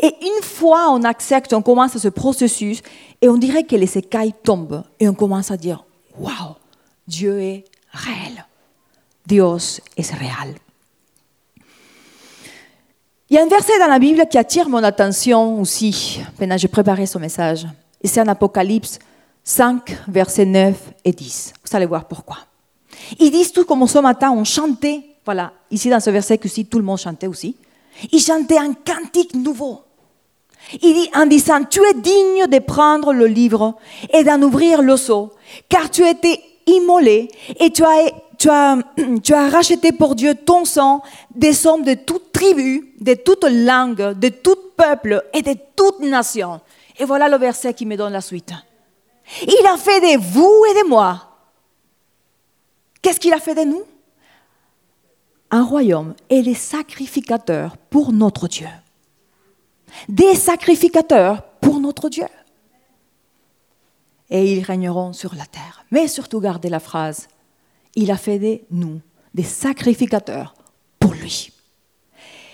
Et 0.00 0.14
une 0.22 0.42
fois 0.42 0.90
on 0.90 1.02
accepte, 1.04 1.52
on 1.52 1.62
commence 1.62 1.98
ce 1.98 2.08
processus 2.08 2.82
et 3.20 3.28
on 3.28 3.36
dirait 3.36 3.64
que 3.64 3.76
les 3.76 3.98
écailles 3.98 4.34
tombent 4.42 4.84
et 5.00 5.08
on 5.08 5.14
commence 5.14 5.50
à 5.50 5.56
dire 5.56 5.84
Waouh, 6.18 6.56
Dieu 7.06 7.40
est 7.40 7.64
réel. 7.92 8.44
Dieu 9.26 9.44
est 9.96 10.10
réel. 10.12 10.54
Il 13.30 13.34
y 13.34 13.38
a 13.38 13.42
un 13.42 13.48
verset 13.48 13.78
dans 13.78 13.88
la 13.88 13.98
Bible 13.98 14.26
qui 14.30 14.38
attire 14.38 14.68
mon 14.70 14.82
attention 14.82 15.60
aussi 15.60 16.20
pendant 16.38 16.54
que 16.54 16.62
j'ai 16.62 16.68
préparé 16.68 17.04
ce 17.04 17.18
message. 17.18 17.66
Et 18.02 18.08
c'est 18.08 18.22
en 18.22 18.28
Apocalypse 18.28 18.98
5, 19.44 19.98
versets 20.08 20.46
9 20.46 20.74
et 21.04 21.12
10. 21.12 21.52
Vous 21.62 21.76
allez 21.76 21.86
voir 21.86 22.06
pourquoi. 22.06 22.38
Ils 23.18 23.30
disent 23.30 23.52
tout 23.52 23.64
comme 23.64 23.86
ce 23.86 23.98
matin, 23.98 24.30
on 24.30 24.44
chantait, 24.44 25.02
voilà, 25.24 25.52
ici 25.70 25.90
dans 25.90 26.00
ce 26.00 26.10
verset 26.10 26.38
que 26.38 26.48
si 26.48 26.66
tout 26.66 26.78
le 26.78 26.84
monde 26.84 26.98
chantait 26.98 27.26
aussi. 27.26 27.56
Ils 28.12 28.20
chantaient 28.20 28.58
un 28.58 28.72
cantique 28.72 29.34
nouveau. 29.34 29.82
Il 30.82 30.94
dit 30.94 31.10
en 31.14 31.26
disant, 31.26 31.64
tu 31.64 31.80
es 31.80 31.94
digne 31.94 32.46
de 32.46 32.58
prendre 32.58 33.12
le 33.12 33.26
livre 33.26 33.74
et 34.12 34.24
d'en 34.24 34.40
ouvrir 34.42 34.82
le 34.82 34.96
seau, 34.96 35.32
car 35.68 35.90
tu 35.90 36.04
as 36.04 36.10
été 36.10 36.40
immolé 36.66 37.28
et 37.58 37.70
tu 37.70 37.82
as, 37.84 38.10
tu 38.38 38.50
as, 38.50 38.78
tu 39.22 39.32
as 39.32 39.48
racheté 39.48 39.92
pour 39.92 40.14
Dieu 40.14 40.34
ton 40.34 40.64
sang 40.64 41.02
des 41.34 41.66
hommes 41.66 41.82
de 41.82 41.94
toute 41.94 42.32
tribu, 42.32 42.94
de 43.00 43.14
toute 43.14 43.44
langue, 43.44 44.18
de 44.18 44.28
tout 44.28 44.58
peuple 44.76 45.24
et 45.32 45.42
de 45.42 45.56
toute 45.74 46.00
nation. 46.00 46.60
Et 46.98 47.04
voilà 47.04 47.28
le 47.28 47.36
verset 47.36 47.72
qui 47.72 47.86
me 47.86 47.96
donne 47.96 48.12
la 48.12 48.20
suite. 48.20 48.52
Il 49.42 49.66
a 49.66 49.76
fait 49.76 50.00
de 50.00 50.18
vous 50.20 50.64
et 50.70 50.82
de 50.82 50.88
moi. 50.88 51.28
Qu'est-ce 53.00 53.20
qu'il 53.20 53.32
a 53.32 53.38
fait 53.38 53.54
de 53.54 53.62
nous? 53.62 53.82
Un 55.50 55.62
royaume 55.62 56.14
et 56.28 56.42
des 56.42 56.54
sacrificateurs 56.54 57.76
pour 57.88 58.12
notre 58.12 58.48
Dieu 58.48 58.68
des 60.08 60.34
sacrificateurs 60.34 61.42
pour 61.60 61.80
notre 61.80 62.08
Dieu. 62.08 62.26
Et 64.30 64.52
ils 64.52 64.62
régneront 64.62 65.12
sur 65.12 65.34
la 65.34 65.46
terre. 65.46 65.84
Mais 65.90 66.08
surtout 66.08 66.40
gardez 66.40 66.68
la 66.68 66.80
phrase, 66.80 67.28
il 67.94 68.10
a 68.10 68.16
fait 68.16 68.38
de 68.38 68.60
nous 68.70 69.00
des 69.34 69.42
sacrificateurs 69.42 70.54
pour 70.98 71.12
lui. 71.12 71.52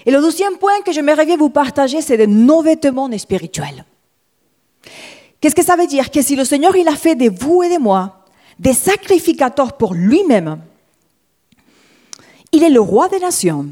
Et 0.07 0.11
le 0.11 0.21
deuxième 0.21 0.59
point 0.59 0.83
que 0.85 0.93
j'aimerais 0.93 1.27
bien 1.27 1.37
vous 1.37 1.51
partager, 1.51 2.03
c'est 2.03 2.19
de 2.19 2.27
nos 2.27 2.63
vêtements 2.63 3.11
spirituels. 3.17 3.85
Qu'est-ce 5.41 5.55
que 5.55 5.65
ça 5.65 5.77
veut 5.77 5.87
dire? 5.87 6.11
Que 6.11 6.23
si 6.23 6.37
le 6.37 6.45
Seigneur, 6.45 6.77
il 6.77 6.89
a 6.89 6.97
fait 6.97 7.17
de 7.17 7.31
vous 7.31 7.63
et 7.63 7.75
de 7.75 7.81
moi 7.81 8.21
des 8.59 8.73
sacrificateurs 8.73 9.77
pour 9.77 9.95
lui-même, 9.95 10.61
il 12.53 12.63
est 12.63 12.71
le 12.71 12.81
roi 12.81 13.09
des 13.09 13.19
nations. 13.19 13.67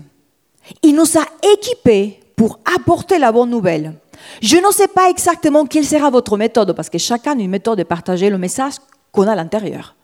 Il 0.82 0.94
nous 0.96 1.18
a 1.18 1.24
équipés 1.54 2.18
pour 2.36 2.60
apporter 2.76 3.18
la 3.18 3.32
bonne 3.32 3.50
nouvelle. 3.50 3.94
Je 4.40 4.56
ne 4.56 4.72
sais 4.72 4.88
pas 4.88 5.10
exactement 5.10 5.66
quelle 5.66 5.84
sera 5.84 6.10
votre 6.10 6.36
méthode, 6.36 6.72
parce 6.74 6.90
que 6.90 6.98
chacun 6.98 7.32
a 7.38 7.40
une 7.40 7.50
méthode 7.50 7.78
de 7.78 7.82
partager 7.82 8.30
le 8.30 8.38
message 8.38 8.74
qu'on 9.10 9.26
a 9.26 9.32
à 9.32 9.36
l'intérieur. 9.36 9.94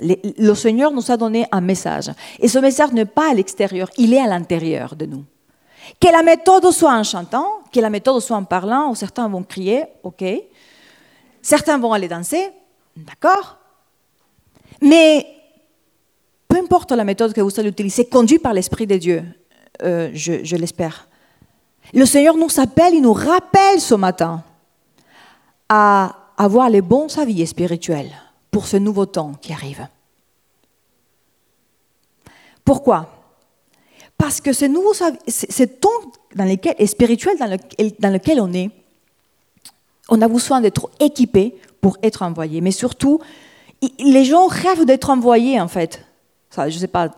Le 0.00 0.54
Seigneur 0.54 0.90
nous 0.90 1.10
a 1.10 1.16
donné 1.16 1.46
un 1.52 1.60
message. 1.60 2.10
Et 2.38 2.48
ce 2.48 2.58
message 2.58 2.92
n'est 2.92 3.04
pas 3.04 3.30
à 3.30 3.34
l'extérieur, 3.34 3.90
il 3.98 4.14
est 4.14 4.20
à 4.20 4.26
l'intérieur 4.26 4.96
de 4.96 5.06
nous. 5.06 5.24
Que 6.00 6.08
la 6.08 6.22
méthode 6.22 6.70
soit 6.70 6.94
en 6.94 7.02
chantant, 7.02 7.46
que 7.72 7.80
la 7.80 7.90
méthode 7.90 8.20
soit 8.20 8.36
en 8.36 8.44
parlant, 8.44 8.90
ou 8.90 8.94
certains 8.94 9.28
vont 9.28 9.42
crier, 9.42 9.84
ok. 10.02 10.24
Certains 11.42 11.78
vont 11.78 11.92
aller 11.92 12.08
danser, 12.08 12.50
d'accord. 12.96 13.58
Mais 14.80 15.26
peu 16.48 16.56
importe 16.58 16.92
la 16.92 17.04
méthode 17.04 17.32
que 17.32 17.40
vous 17.40 17.58
allez 17.58 17.70
utiliser, 17.70 18.04
conduit 18.04 18.38
par 18.38 18.52
l'Esprit 18.52 18.86
de 18.86 18.96
Dieu, 18.96 19.24
euh, 19.82 20.10
je, 20.14 20.44
je 20.44 20.56
l'espère. 20.56 21.08
Le 21.94 22.06
Seigneur 22.06 22.36
nous 22.36 22.60
appelle, 22.60 22.94
il 22.94 23.02
nous 23.02 23.12
rappelle 23.12 23.80
ce 23.80 23.94
matin 23.94 24.42
à 25.68 26.16
avoir 26.36 26.70
les 26.70 26.80
bons 26.80 27.18
avis 27.18 27.46
spirituels 27.46 28.10
pour 28.50 28.66
ce 28.66 28.76
nouveau 28.76 29.06
temps 29.06 29.32
qui 29.40 29.52
arrive. 29.52 29.86
Pourquoi? 32.64 33.08
Parce 34.16 34.40
que 34.40 34.52
ce, 34.52 34.64
nouveau, 34.66 34.92
temps 34.94 35.88
dans 36.34 36.44
lequel, 36.44 36.88
spirituel 36.88 37.36
dans 37.38 37.56
dans 37.98 38.12
lequel 38.12 38.40
on 38.40 38.52
est, 38.52 38.70
on 40.08 40.20
a 40.20 40.28
besoin 40.28 40.60
d'être 40.60 40.90
équipé 41.00 41.56
pour 41.80 41.96
être 42.02 42.22
envoyé. 42.22 42.60
Mais 42.60 42.70
surtout, 42.70 43.20
les 43.98 44.24
gens 44.24 44.46
rêvent 44.46 44.84
d'être 44.84 45.10
envoyés, 45.10 45.60
en 45.60 45.68
fait. 45.68 46.04
Je 46.56 46.62
ne 46.62 46.70
sais 46.70 46.86
pas, 46.86 47.10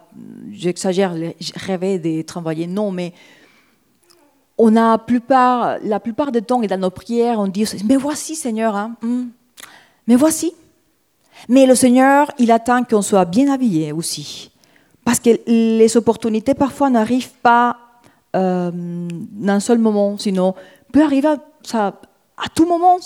j'exagère, 0.52 1.14
rêver 1.56 1.99
d'être 1.99 2.37
envoyé. 2.38 2.66
Non, 2.66 2.90
mais 2.90 3.12
on 4.58 4.76
a 4.76 4.99
la 5.82 6.00
plupart 6.00 6.32
du 6.32 6.42
temps 6.42 6.62
et 6.62 6.66
dans 6.66 6.78
nos 6.78 6.90
prières, 6.90 7.40
on 7.40 7.49
dit 7.49 7.64
Mais 7.87 7.96
voici, 7.96 8.37
Seigneur, 8.37 8.76
hein, 8.76 8.96
hmm. 9.02 9.25
mais 10.06 10.16
voici. 10.16 10.54
Mais 11.49 11.66
le 11.66 11.75
Seigneur, 11.75 12.30
il 12.38 12.50
attend 12.50 12.84
qu'on 12.84 13.02
soit 13.02 13.25
bien 13.25 13.52
habillé 13.52 13.92
aussi. 13.92 14.50
Parce 15.04 15.20
que 15.20 15.30
les 15.46 15.96
opportunités 15.96 16.54
parfois 16.54 16.88
n'arrivent 16.88 17.34
pas 17.42 17.76
euh, 18.34 18.70
d'un 18.73 19.61
seul 19.61 19.78
moment, 19.78 20.16
sinon 20.16 20.54
peut 20.92 21.02
arriver 21.02 21.34
ça, 21.62 22.00
à 22.37 22.49
tout 22.54 22.66
moment, 22.66 22.99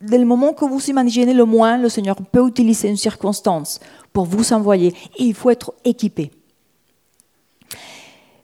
dès 0.00 0.18
le 0.18 0.24
moment 0.24 0.52
que 0.52 0.64
vous 0.64 0.90
imaginez 0.90 1.34
le 1.34 1.44
moins, 1.44 1.78
le 1.78 1.88
Seigneur 1.88 2.16
peut 2.16 2.46
utiliser 2.46 2.88
une 2.88 2.96
circonstance 2.96 3.80
pour 4.12 4.26
vous 4.26 4.52
envoyer. 4.52 4.94
Et 5.18 5.24
il 5.24 5.34
faut 5.34 5.50
être 5.50 5.72
équipé. 5.84 6.30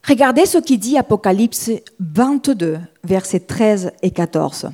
Regardez 0.08 0.46
ce 0.46 0.58
qui 0.58 0.78
dit 0.78 0.96
Apocalypse 0.96 1.70
22, 1.98 2.78
versets 3.02 3.40
13 3.40 3.92
et 4.02 4.12
14. 4.12 4.70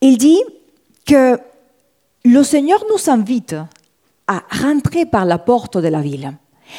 Il 0.00 0.16
dit 0.16 0.40
que 1.06 1.38
le 2.24 2.42
Seigneur 2.42 2.82
nous 2.90 3.10
invite 3.10 3.56
à 4.26 4.42
rentrer 4.50 5.04
par 5.04 5.26
la 5.26 5.38
porte 5.38 5.76
de 5.76 5.88
la 5.88 6.00
ville. 6.00 6.32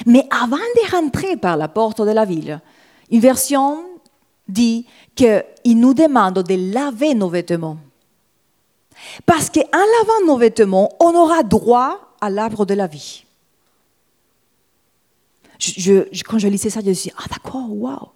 Mais 0.08 0.28
avant 0.32 0.58
de 0.58 0.92
rentrer 0.92 1.38
par 1.38 1.56
la 1.56 1.68
porte 1.68 2.02
de 2.02 2.10
la 2.10 2.26
ville, 2.26 2.60
une 3.12 3.20
version 3.20 3.86
dit 4.48 4.88
qu'il 5.16 5.80
nous 5.80 5.94
demande 5.94 6.40
de 6.40 6.74
laver 6.74 7.14
nos 7.14 7.30
vêtements. 7.30 7.78
Parce 9.28 9.52
qu'en 9.52 9.62
lavant 9.72 10.26
nos 10.26 10.38
vêtements, 10.38 10.90
on 11.00 11.14
aura 11.14 11.44
droit 11.44 12.00
à 12.20 12.32
l'arbre 12.32 12.66
de 12.66 12.74
la 12.74 12.88
vie. 12.88 13.26
Quand 16.28 16.40
je 16.40 16.48
lisais 16.48 16.70
ça, 16.70 16.82
je 16.82 16.88
me 16.88 16.94
suis 16.94 17.10
dit, 17.10 17.16
ah 17.18 17.26
d'accord, 17.30 17.70
waouh. 17.70 18.10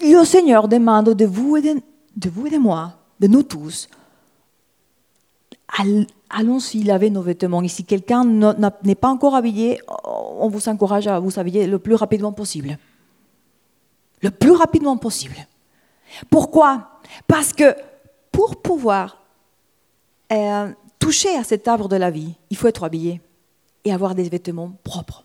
Le 0.00 0.24
Seigneur 0.24 0.68
demande 0.68 1.10
de 1.10 1.24
vous, 1.24 1.56
et 1.56 1.62
de 1.62 2.58
moi, 2.58 2.94
de 3.20 3.26
nous 3.26 3.42
tous, 3.42 3.88
allons-y 6.30 6.82
laver 6.82 7.10
nos 7.10 7.22
vêtements. 7.22 7.62
Et 7.62 7.68
si 7.68 7.84
quelqu'un 7.84 8.24
n'est 8.82 8.94
pas 8.94 9.08
encore 9.08 9.34
habillé, 9.34 9.80
on 10.06 10.48
vous 10.48 10.68
encourage 10.68 11.06
à 11.06 11.18
vous 11.20 11.38
habiller 11.38 11.66
le 11.66 11.78
plus 11.78 11.94
rapidement 11.94 12.32
possible. 12.32 12.78
Le 14.22 14.30
plus 14.30 14.52
rapidement 14.52 14.96
possible. 14.96 15.36
Pourquoi? 16.30 17.00
Parce 17.26 17.52
que 17.52 17.74
pour 18.32 18.56
pouvoir 18.56 19.22
euh, 20.32 20.72
toucher 20.98 21.36
à 21.36 21.44
cet 21.44 21.68
arbre 21.68 21.88
de 21.88 21.96
la 21.96 22.10
vie, 22.10 22.34
il 22.50 22.56
faut 22.56 22.68
être 22.68 22.84
habillé 22.84 23.20
et 23.84 23.92
avoir 23.92 24.14
des 24.14 24.28
vêtements 24.28 24.72
propres. 24.82 25.23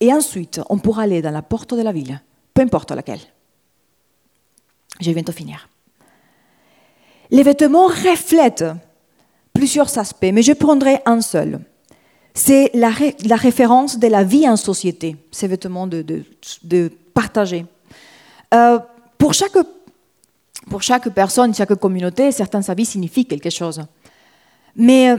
Et 0.00 0.12
ensuite, 0.12 0.60
on 0.70 0.78
pourra 0.78 1.02
aller 1.02 1.22
dans 1.22 1.30
la 1.30 1.42
porte 1.42 1.74
de 1.74 1.82
la 1.82 1.92
ville, 1.92 2.20
peu 2.54 2.62
importe 2.62 2.90
laquelle. 2.90 3.20
Je 4.98 5.04
viens 5.04 5.14
bientôt 5.14 5.32
finir. 5.32 5.68
Les 7.30 7.42
vêtements 7.42 7.86
reflètent 7.86 8.64
plusieurs 9.52 9.98
aspects, 9.98 10.30
mais 10.32 10.42
je 10.42 10.52
prendrai 10.52 11.00
un 11.06 11.20
seul. 11.20 11.60
C'est 12.34 12.70
la, 12.74 12.90
référence 13.36 13.98
de 13.98 14.06
la 14.06 14.24
vie 14.24 14.48
en 14.48 14.56
société, 14.56 15.16
ces 15.30 15.46
vêtements 15.46 15.86
de, 15.86 16.90
partager. 17.12 17.66
Euh, 18.54 18.78
pour, 19.18 19.34
chaque, 19.34 19.56
pour 20.68 20.82
chaque 20.82 21.08
personne, 21.10 21.54
chaque 21.54 21.74
communauté, 21.74 22.32
certains 22.32 22.66
avis 22.68 22.86
signifient 22.86 23.26
quelque 23.26 23.50
chose. 23.50 23.82
Mais, 24.76 25.16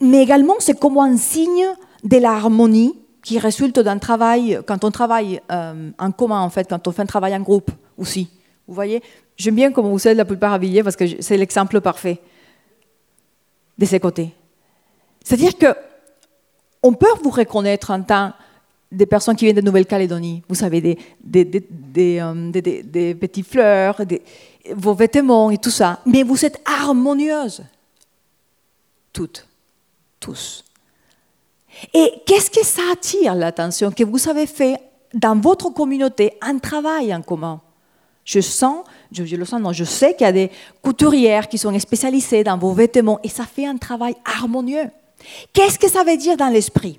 mais 0.00 0.22
également, 0.22 0.56
c'est 0.58 0.78
comme 0.78 0.98
un 0.98 1.16
signe 1.16 1.66
de 2.04 2.18
l'harmonie 2.18 2.94
qui 3.22 3.38
résulte 3.38 3.78
d'un 3.78 3.98
travail, 3.98 4.60
quand 4.66 4.84
on 4.84 4.90
travaille 4.90 5.40
euh, 5.50 5.90
en 5.98 6.10
commun, 6.10 6.40
en 6.40 6.50
fait, 6.50 6.68
quand 6.68 6.86
on 6.88 6.92
fait 6.92 7.02
un 7.02 7.06
travail 7.06 7.34
en 7.34 7.40
groupe 7.40 7.70
aussi. 7.96 8.28
Vous 8.66 8.74
voyez? 8.74 9.02
J'aime 9.36 9.54
bien 9.54 9.72
comment 9.72 9.90
vous 9.90 10.08
êtes 10.08 10.16
la 10.16 10.24
plupart 10.24 10.52
habillés 10.52 10.82
parce 10.82 10.96
que 10.96 11.04
c'est 11.20 11.36
l'exemple 11.36 11.80
parfait 11.80 12.20
de 13.78 13.84
ces 13.86 14.00
côtés. 14.00 14.34
C'est-à-dire 15.24 15.56
que 15.56 15.74
on 16.82 16.92
peut 16.94 17.06
vous 17.22 17.30
reconnaître 17.30 17.90
en 17.92 18.02
tant 18.02 18.32
des 18.90 19.06
personnes 19.06 19.36
qui 19.36 19.44
viennent 19.44 19.56
de 19.56 19.62
Nouvelle-Calédonie, 19.62 20.42
vous 20.48 20.54
savez, 20.54 20.80
des, 20.80 22.18
euh, 22.20 23.14
petites 23.14 23.46
fleurs, 23.46 24.02
vos 24.74 24.94
vêtements 24.94 25.50
et 25.50 25.58
tout 25.58 25.70
ça, 25.70 26.00
mais 26.04 26.22
vous 26.22 26.44
êtes 26.44 26.60
harmonieuses, 26.66 27.62
toutes, 29.12 29.46
tous. 30.20 30.64
Et 31.94 32.12
qu'est-ce 32.26 32.50
que 32.50 32.64
ça 32.64 32.82
attire 32.92 33.34
l'attention 33.34 33.90
que 33.90 34.04
vous 34.04 34.28
avez 34.28 34.46
fait 34.46 34.76
dans 35.14 35.38
votre 35.38 35.70
communauté 35.70 36.34
un 36.40 36.58
travail 36.58 37.14
en 37.14 37.22
commun? 37.22 37.60
Je 38.24 38.40
sens 38.40 38.84
je, 39.10 39.36
le 39.36 39.44
sens, 39.44 39.60
non, 39.60 39.72
je 39.72 39.84
sais 39.84 40.14
qu'il 40.14 40.24
y 40.24 40.28
a 40.28 40.32
des 40.32 40.50
couturières 40.80 41.48
qui 41.48 41.58
sont 41.58 41.76
spécialisées 41.78 42.44
dans 42.44 42.56
vos 42.56 42.72
vêtements 42.72 43.18
et 43.22 43.28
ça 43.28 43.44
fait 43.44 43.66
un 43.66 43.76
travail 43.76 44.14
harmonieux. 44.24 44.90
Qu'est-ce 45.52 45.78
que 45.78 45.88
ça 45.88 46.04
veut 46.04 46.16
dire 46.16 46.36
dans 46.36 46.48
l'esprit? 46.48 46.98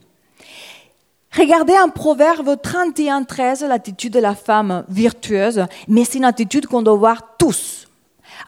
Regardez 1.35 1.73
en 1.73 1.89
Proverbe 1.89 2.61
31, 2.61 3.23
13 3.23 3.63
l'attitude 3.63 4.13
de 4.13 4.19
la 4.19 4.35
femme 4.35 4.85
virtueuse, 4.89 5.65
mais 5.87 6.05
c'est 6.05 6.19
une 6.19 6.25
attitude 6.25 6.67
qu'on 6.67 6.83
doit 6.83 6.95
voir 6.95 7.35
tous. 7.37 7.82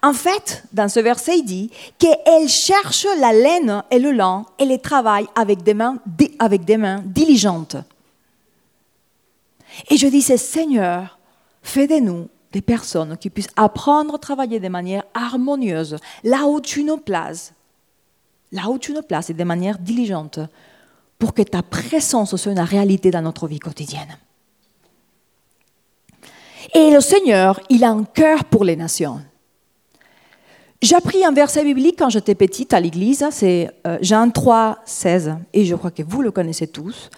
En 0.05 0.13
fait, 0.13 0.63
dans 0.71 0.87
ce 0.87 0.99
verset, 0.99 1.39
il 1.39 1.45
dit 1.45 1.71
qu'elle 1.97 2.47
cherche 2.47 3.07
la 3.19 3.33
laine 3.33 3.81
et 3.89 3.97
le 3.97 4.11
lin 4.11 4.45
et 4.59 4.65
les 4.65 4.77
travaille 4.77 5.25
avec 5.33 5.63
des 5.63 5.73
mains, 5.73 5.97
avec 6.37 6.63
des 6.63 6.77
mains 6.77 7.01
diligentes. 7.03 7.77
Et 9.89 9.97
je 9.97 10.05
disais, 10.05 10.37
Seigneur, 10.37 11.17
fais 11.63 11.87
de 11.87 11.95
nous 11.95 12.29
des 12.51 12.61
personnes 12.61 13.17
qui 13.17 13.31
puissent 13.31 13.49
apprendre 13.55 14.13
à 14.13 14.17
travailler 14.19 14.59
de 14.59 14.67
manière 14.67 15.05
harmonieuse, 15.15 15.97
là 16.23 16.45
où 16.45 16.61
tu 16.61 16.83
nous 16.83 16.97
places, 16.97 17.53
là 18.51 18.69
où 18.69 18.77
tu 18.77 18.93
nous 18.93 19.01
places 19.01 19.31
et 19.31 19.33
de 19.33 19.43
manière 19.43 19.79
diligente, 19.79 20.39
pour 21.17 21.33
que 21.33 21.41
ta 21.41 21.63
présence 21.63 22.35
soit 22.35 22.51
une 22.51 22.59
réalité 22.59 23.09
dans 23.09 23.23
notre 23.23 23.47
vie 23.47 23.57
quotidienne. 23.57 24.19
Et 26.75 26.91
le 26.91 27.01
Seigneur, 27.01 27.59
il 27.71 27.83
a 27.83 27.89
un 27.89 28.03
cœur 28.03 28.45
pour 28.45 28.65
les 28.65 28.75
nations. 28.75 29.19
J'ai 30.81 30.95
appris 30.95 31.23
un 31.25 31.31
verset 31.31 31.63
biblique 31.63 31.97
quand 31.97 32.09
j'étais 32.09 32.35
petite 32.35 32.73
à 32.73 32.79
l'église, 32.79 33.25
c'est 33.31 33.71
euh, 33.87 33.97
Jean 34.01 34.29
3, 34.29 34.79
16, 34.85 35.35
et 35.53 35.65
je 35.65 35.75
crois 35.75 35.91
que 35.91 36.03
vous 36.03 36.21
le 36.21 36.31
connaissez 36.31 36.67
tous. 36.67 37.09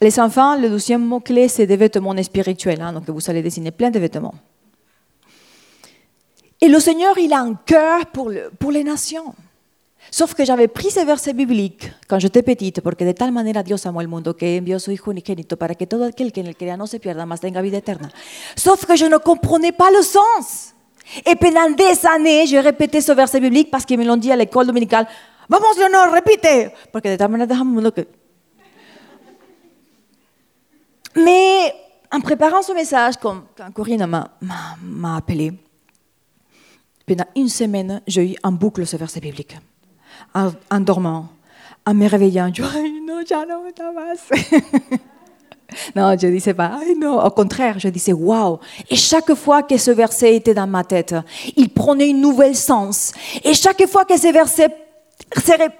Les 0.00 0.18
enfants, 0.18 0.56
le 0.56 0.68
deuxième 0.68 1.04
mot-clé, 1.04 1.48
c'est 1.48 1.66
des 1.66 1.76
vêtements 1.76 2.20
spirituels. 2.22 2.80
Hein, 2.80 2.92
donc 2.92 3.08
vous 3.08 3.30
allez 3.30 3.42
dessiner 3.42 3.70
plein 3.70 3.90
de 3.90 4.00
vêtements. 4.00 4.34
Et 6.60 6.68
le 6.68 6.80
Seigneur, 6.80 7.16
il 7.18 7.32
a 7.32 7.40
un 7.40 7.54
cœur 7.54 8.06
pour, 8.06 8.30
les 8.30 8.84
nations. 8.84 9.34
Sauf 10.10 10.34
que 10.34 10.44
j'avais 10.44 10.68
pris 10.68 10.90
ces 10.90 11.04
versets 11.04 11.32
bibliques 11.32 11.92
quand 12.08 12.18
j'étais 12.18 12.42
petite, 12.42 12.80
parce 12.80 12.96
que 12.96 13.04
de 13.04 13.12
tal 13.12 13.30
manera 13.32 13.62
Dios 13.62 13.86
amó 13.86 14.00
el 14.00 14.08
mundo 14.08 14.36
que 14.36 14.58
envió 14.58 14.80
su 14.80 14.90
Hijo 14.90 15.10
unigénito 15.10 15.56
para 15.56 15.74
que 15.74 15.86
todo 15.86 16.04
aquel 16.04 16.32
que 16.32 16.40
en 16.40 16.46
él 16.48 16.56
crea 16.56 16.76
no 16.76 16.86
se 16.86 16.98
pierda, 16.98 17.24
mas 17.24 17.40
tenga 17.40 17.62
vida 17.62 17.78
eterna. 17.78 18.10
Sauf 18.56 18.84
que 18.84 18.96
je 18.96 19.08
ne 19.08 19.18
comprenais 19.18 19.72
pas 19.72 19.90
le 19.90 20.02
sens. 20.02 20.74
Et 21.26 21.34
pendant 21.36 21.70
des 21.70 22.06
années, 22.06 22.46
j'ai 22.46 22.60
répété 22.60 23.00
ce 23.00 23.12
verset 23.12 23.40
biblique 23.40 23.70
parce 23.70 23.84
qu'ils 23.84 23.98
me 23.98 24.04
l'ont 24.04 24.16
dit 24.16 24.32
à 24.32 24.36
l'école 24.36 24.66
dominicale. 24.66 25.06
Vamos, 25.48 25.74
Leonor, 25.78 26.12
répétez. 26.12 26.68
Parce 26.92 27.02
que 27.02 27.16
de 27.16 27.26
manière. 27.26 27.92
Mais 31.14 31.74
en 32.10 32.20
préparant 32.20 32.62
ce 32.62 32.72
message, 32.72 33.14
quand, 33.20 33.42
Corinne 33.74 34.06
m'a 34.06 35.16
appelé, 35.16 35.52
pendant 37.06 37.26
une 37.36 37.48
semaine, 37.48 38.00
j'ai 38.06 38.32
eu 38.32 38.36
en 38.42 38.52
boucle 38.52 38.86
ce 38.86 38.96
verset 38.96 39.20
biblique. 39.20 39.56
En, 40.34 40.80
dormant, 40.80 41.28
en 41.84 41.94
me 41.94 42.06
réveillant, 42.06 42.50
je 42.54 42.62
dis, 42.62 43.00
non, 43.02 43.22
no 43.48 43.62
me 43.62 44.98
Non, 45.96 46.16
je 46.18 46.26
disais 46.26 46.54
pas, 46.54 46.78
non. 46.98 47.22
Au 47.22 47.30
contraire, 47.30 47.78
je 47.78 47.88
disais, 47.88 48.12
waouh. 48.12 48.58
Et 48.88 48.96
chaque 48.96 49.34
fois 49.34 49.62
que 49.62 49.76
ce 49.76 49.90
verset 49.90 50.36
était 50.36 50.54
dans 50.54 50.66
ma 50.66 50.84
tête, 50.84 51.14
il 51.56 51.68
prenait 51.68 52.08
une 52.08 52.20
nouvelle 52.20 52.56
sens. 52.56 53.12
Et 53.44 53.54
chaque 53.54 53.86
fois 53.86 54.04
que 54.04 54.18
ce 54.18 54.32
verset 54.32 54.68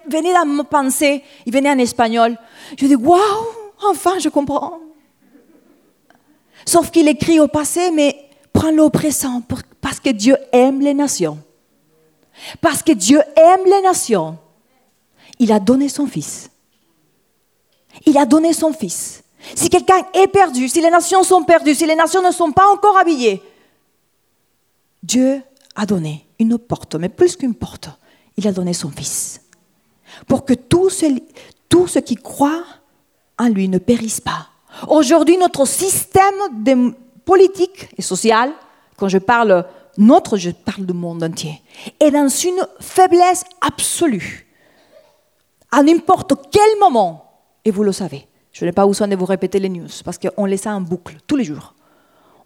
venait 0.09 0.33
dans 0.33 0.47
ma 0.47 0.65
pensée, 0.65 1.23
il 1.47 1.53
venait 1.53 1.71
en 1.71 1.79
espagnol. 1.79 2.37
Je 2.79 2.87
dis, 2.87 2.95
waouh, 2.95 3.19
enfin, 3.89 4.19
je 4.19 4.29
comprends. 4.29 4.79
Sauf 6.65 6.91
qu'il 6.91 7.09
écrit 7.09 7.41
au 7.41 7.49
passé, 7.49 7.91
mais 7.91 8.17
prends-le 8.53 8.83
au 8.83 8.91
présent, 8.91 9.43
parce 9.81 9.99
que 9.99 10.11
Dieu 10.11 10.37
aime 10.53 10.81
les 10.81 10.95
nations. 10.95 11.39
Parce 12.61 12.83
que 12.83 12.93
Dieu 12.93 13.21
aime 13.37 13.65
les 13.67 13.83
nations. 13.83 14.39
Il 15.39 15.53
a 15.53 15.59
donné 15.59 15.89
son 15.89 16.07
Fils. 16.07 16.51
Il 18.07 18.17
a 18.17 18.27
donné 18.27 18.53
son 18.53 18.73
Fils. 18.73 19.22
Si 19.55 19.69
quelqu'un 19.69 20.07
est 20.15 20.29
perdu, 20.29 20.69
si 20.69 20.81
les 20.81 20.91
nations 20.91 21.23
sont 21.23 21.45
perdues, 21.45 21.75
si 21.75 21.87
les 21.87 21.97
nations 21.97 22.23
ne 22.23 22.31
sont 22.31 22.53
pas 22.53 22.69
encore 22.73 22.97
habillées, 22.97 23.43
Dieu 25.03 25.43
a 25.75 25.87
donné 25.87 26.27
une 26.39 26.59
porte, 26.59 26.95
mais 26.95 27.09
plus 27.09 27.37
qu'une 27.37 27.55
porte, 27.55 27.91
il 28.37 28.47
a 28.47 28.53
donné 28.53 28.73
son 28.73 28.91
Fils. 28.91 29.41
Pour 30.27 30.45
que 30.45 30.55
tous 30.55 30.91
ceux, 30.91 32.01
qui 32.01 32.17
croient 32.17 32.65
en 33.39 33.49
lui 33.49 33.69
ne 33.69 33.79
périssent 33.79 34.21
pas. 34.21 34.49
Aujourd'hui, 34.89 35.37
notre 35.37 35.67
système 35.67 36.95
politique 37.25 37.89
et 37.97 38.03
social, 38.03 38.53
quand 38.97 39.09
je 39.09 39.19
parle 39.19 39.67
notre, 39.99 40.37
je 40.37 40.51
parle 40.51 40.87
du 40.87 40.93
monde 40.93 41.23
entier, 41.23 41.61
est 42.01 42.11
dans 42.11 42.29
une 42.29 42.67
faiblesse 42.81 43.45
absolue. 43.61 44.47
À 45.71 45.83
n'importe 45.83 46.35
quel 46.51 46.79
moment, 46.79 47.25
et 47.65 47.71
vous 47.71 47.83
le 47.83 47.93
savez. 47.93 48.27
Je 48.53 48.65
n'ai 48.65 48.73
pas 48.73 48.87
besoin 48.87 49.09
de 49.09 49.17
vous 49.17 49.25
répéter 49.25 49.59
les 49.59 49.69
news 49.69 49.89
parce 50.05 50.19
qu'on 50.19 50.45
les 50.45 50.69
a 50.69 50.75
en 50.75 50.81
boucle 50.81 51.17
tous 51.27 51.37
les 51.37 51.45
jours. 51.45 51.75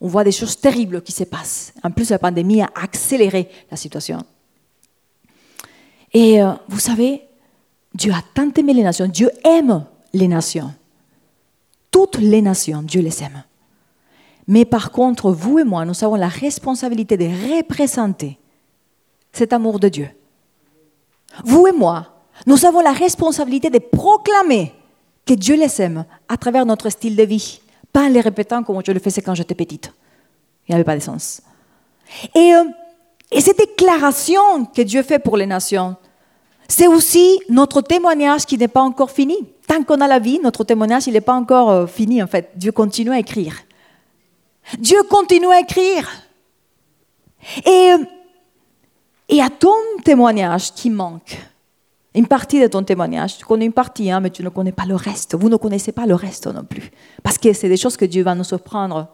On 0.00 0.08
voit 0.08 0.24
des 0.24 0.32
choses 0.32 0.58
terribles 0.58 1.02
qui 1.02 1.12
se 1.12 1.24
passent. 1.24 1.72
En 1.82 1.90
plus, 1.90 2.10
la 2.10 2.18
pandémie 2.18 2.62
a 2.62 2.70
accéléré 2.74 3.48
la 3.70 3.76
situation. 3.76 4.22
Et 6.12 6.40
euh, 6.40 6.52
vous 6.68 6.78
savez, 6.78 7.22
Dieu 7.94 8.12
a 8.12 8.22
tant 8.34 8.50
aimé 8.56 8.74
les 8.74 8.82
nations. 8.82 9.06
Dieu 9.06 9.30
aime 9.44 9.84
les 10.12 10.28
nations. 10.28 10.72
Toutes 11.90 12.18
les 12.18 12.42
nations, 12.42 12.82
Dieu 12.82 13.00
les 13.00 13.22
aime. 13.22 13.42
Mais 14.46 14.64
par 14.64 14.92
contre, 14.92 15.30
vous 15.30 15.58
et 15.58 15.64
moi, 15.64 15.84
nous 15.84 16.04
avons 16.04 16.14
la 16.14 16.28
responsabilité 16.28 17.16
de 17.16 17.24
représenter 17.24 18.38
cet 19.32 19.52
amour 19.52 19.80
de 19.80 19.88
Dieu. 19.88 20.08
Vous 21.44 21.66
et 21.66 21.72
moi, 21.72 22.06
nous 22.46 22.64
avons 22.64 22.80
la 22.80 22.92
responsabilité 22.92 23.70
de 23.70 23.78
proclamer 23.78 24.72
que 25.26 25.34
Dieu 25.34 25.56
les 25.56 25.82
aime 25.82 26.04
à 26.28 26.36
travers 26.36 26.64
notre 26.64 26.88
style 26.88 27.16
de 27.16 27.24
vie, 27.24 27.60
pas 27.92 28.04
en 28.04 28.08
les 28.08 28.20
répétant 28.20 28.62
comme 28.62 28.80
je 28.86 28.92
le 28.92 29.00
faisais 29.00 29.20
quand 29.20 29.34
j'étais 29.34 29.54
petite. 29.54 29.92
Il 30.66 30.72
n'y 30.72 30.74
avait 30.76 30.84
pas 30.84 30.96
de 30.96 31.02
sens. 31.02 31.42
Et, 32.34 32.54
euh, 32.54 32.64
et 33.32 33.40
cette 33.40 33.58
déclaration 33.58 34.64
que 34.66 34.82
Dieu 34.82 35.02
fait 35.02 35.18
pour 35.18 35.36
les 35.36 35.46
nations, 35.46 35.96
c'est 36.68 36.86
aussi 36.86 37.40
notre 37.48 37.80
témoignage 37.80 38.46
qui 38.46 38.56
n'est 38.56 38.68
pas 38.68 38.82
encore 38.82 39.10
fini. 39.10 39.36
Tant 39.66 39.82
qu'on 39.82 40.00
a 40.00 40.06
la 40.06 40.18
vie, 40.18 40.38
notre 40.40 40.64
témoignage, 40.64 41.06
il 41.06 41.12
n'est 41.12 41.20
pas 41.20 41.34
encore 41.34 41.70
euh, 41.70 41.86
fini 41.86 42.22
en 42.22 42.26
fait. 42.26 42.50
Dieu 42.54 42.72
continue 42.72 43.10
à 43.10 43.18
écrire. 43.18 43.56
Dieu 44.78 45.02
continue 45.04 45.48
à 45.48 45.60
écrire. 45.60 46.08
Et, 47.64 47.92
euh, 47.92 47.98
et 49.28 49.42
à 49.42 49.50
ton 49.50 49.74
témoignage 50.04 50.72
qui 50.72 50.90
manque, 50.90 51.36
une 52.16 52.26
partie 52.26 52.60
de 52.60 52.66
ton 52.66 52.82
témoignage. 52.82 53.36
Tu 53.36 53.44
connais 53.44 53.66
une 53.66 53.74
partie, 53.74 54.10
hein, 54.10 54.20
mais 54.20 54.30
tu 54.30 54.42
ne 54.42 54.48
connais 54.48 54.72
pas 54.72 54.86
le 54.86 54.94
reste. 54.94 55.36
Vous 55.36 55.50
ne 55.50 55.56
connaissez 55.56 55.92
pas 55.92 56.06
le 56.06 56.14
reste 56.14 56.46
non 56.46 56.64
plus. 56.64 56.90
Parce 57.22 57.36
que 57.36 57.52
c'est 57.52 57.68
des 57.68 57.76
choses 57.76 57.96
que 57.96 58.06
Dieu 58.06 58.22
va 58.22 58.34
nous 58.34 58.42
surprendre 58.42 59.08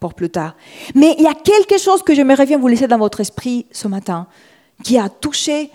pour, 0.00 0.14
plus 0.14 0.30
tard. 0.30 0.56
Mais 0.94 1.14
il 1.18 1.24
y 1.24 1.28
a 1.28 1.34
quelque 1.34 1.78
chose 1.78 2.02
que 2.02 2.12
me 2.22 2.34
reviens 2.34 2.58
vous 2.58 2.68
laisser 2.68 2.88
dans 2.88 2.98
votre 2.98 3.20
esprit 3.20 3.66
ce 3.70 3.88
matin, 3.88 4.26
qui 4.82 4.96
a 4.96 5.10
touché 5.10 5.70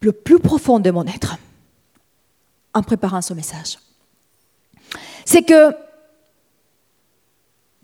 le 0.00 0.10
plus 0.10 0.40
profond 0.40 0.80
de 0.80 0.90
mon 0.90 1.04
être 1.04 1.36
en 2.74 2.82
préparant 2.82 3.22
ce 3.22 3.32
message. 3.32 3.78
C'est 5.24 5.42
que, 5.42 5.70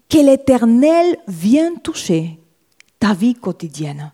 que 0.09 0.19
l'Éternel 0.19 1.19
vient 1.29 1.77
toucher 1.77 2.41
ta 2.99 3.15
vie 3.15 3.35
quotidienne 3.35 4.11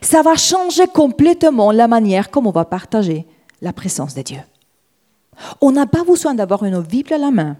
ça 0.00 0.22
va 0.22 0.36
changer 0.36 0.86
complètement 0.86 1.72
la 1.72 1.88
manière 1.88 2.30
comme 2.30 2.46
on 2.46 2.52
va 2.52 2.64
partager 2.64 3.26
la 3.60 3.72
présence 3.72 4.14
de 4.14 4.22
Dieu. 4.22 4.40
On 5.60 5.72
n'a 5.72 5.86
pas 5.86 6.04
besoin 6.04 6.34
d'avoir 6.34 6.64
une 6.64 6.80
Bible 6.80 7.12
à 7.12 7.18
la 7.18 7.30
main 7.30 7.56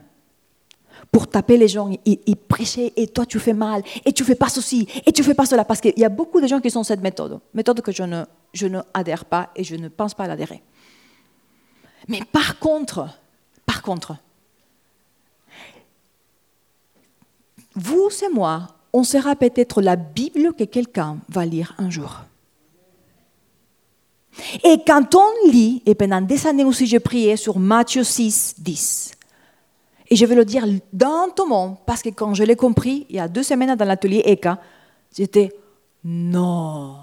pour 1.11 1.29
taper 1.29 1.59
les 1.59 1.69
gens 1.69 1.91
et, 2.07 2.37
prêcher, 2.37 2.93
et 2.97 3.07
toi 3.07 3.27
tu 3.27 3.39
fais 3.39 3.53
mal, 3.53 3.83
et 4.05 4.13
tu 4.13 4.25
fais 4.25 4.35
pas 4.35 4.49
ceci, 4.49 4.89
et 5.05 5.13
tu 5.13 5.23
fais 5.23 5.35
pas 5.35 5.45
cela, 5.45 5.65
parce 5.65 5.81
qu'il 5.81 5.99
y 5.99 6.05
a 6.05 6.09
beaucoup 6.09 6.41
de 6.41 6.47
gens 6.47 6.61
qui 6.61 6.71
sont 6.71 6.85
cette 6.85 7.03
méthode, 7.03 7.39
méthode 7.53 7.83
que 7.83 7.93
je 7.93 8.03
ne, 8.03 8.25
je 8.55 8.67
ne 8.67 8.81
adhère 8.95 9.27
pas 9.27 9.51
et 9.55 9.63
je 9.63 9.77
ne 9.77 9.89
pense 9.89 10.15
pas 10.15 10.27
l'adhérer. 10.27 10.63
Mais 12.09 12.21
par 12.33 12.59
contre, 12.59 13.09
par 13.67 13.83
contre, 13.83 14.17
vous 17.75 18.09
et 18.23 18.33
moi, 18.33 18.69
on 18.93 19.05
sera 19.05 19.37
peut-être 19.37 19.81
la 19.81 19.97
Bible 19.97 20.53
que 20.55 20.65
quelqu'un 20.65 21.19
va 21.29 21.47
lire 21.47 21.75
un 21.79 21.91
jour. 21.91 22.21
Et 24.65 24.79
quand 24.87 25.15
on 25.15 25.51
lit, 25.51 25.83
et 25.85 25.95
pendant 25.95 26.21
des 26.21 26.47
années 26.47 26.65
aussi 26.65 26.87
j'ai 26.87 27.01
prié 27.01 27.37
sur 27.37 27.59
Matthieu 27.59 28.05
6, 28.05 28.57
10, 28.59 29.13
et 30.09 30.17
je 30.17 30.27
vais 30.27 30.35
le 30.35 30.45
dire 30.45 30.67
dans 30.93 31.31
ton 31.31 31.47
monde, 31.47 31.77
parce 31.87 32.03
que 32.03 32.11
quand 32.11 32.35
je 32.35 32.45
l'ai 32.45 32.57
compris, 32.57 33.07
il 33.09 33.17
y 33.17 33.21
a 33.21 33.29
deux 33.29 33.43
semaines 33.43 33.75
dans 33.75 33.85
l'atelier 33.85 34.23
ECA, 34.27 34.59
j'étais 35.15 35.55
non. 36.05 36.97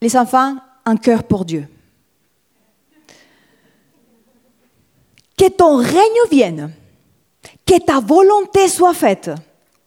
Les 0.00 0.16
enfants, 0.16 0.56
un 0.84 0.96
cœur 0.96 1.22
pour 1.24 1.44
Dieu. 1.44 1.68
Que 5.38 5.48
ton 5.48 5.76
règne 5.76 6.28
vienne 6.30 6.72
que 7.66 7.78
ta 7.78 8.00
volonté 8.00 8.68
soit 8.68 8.94
faite, 8.94 9.30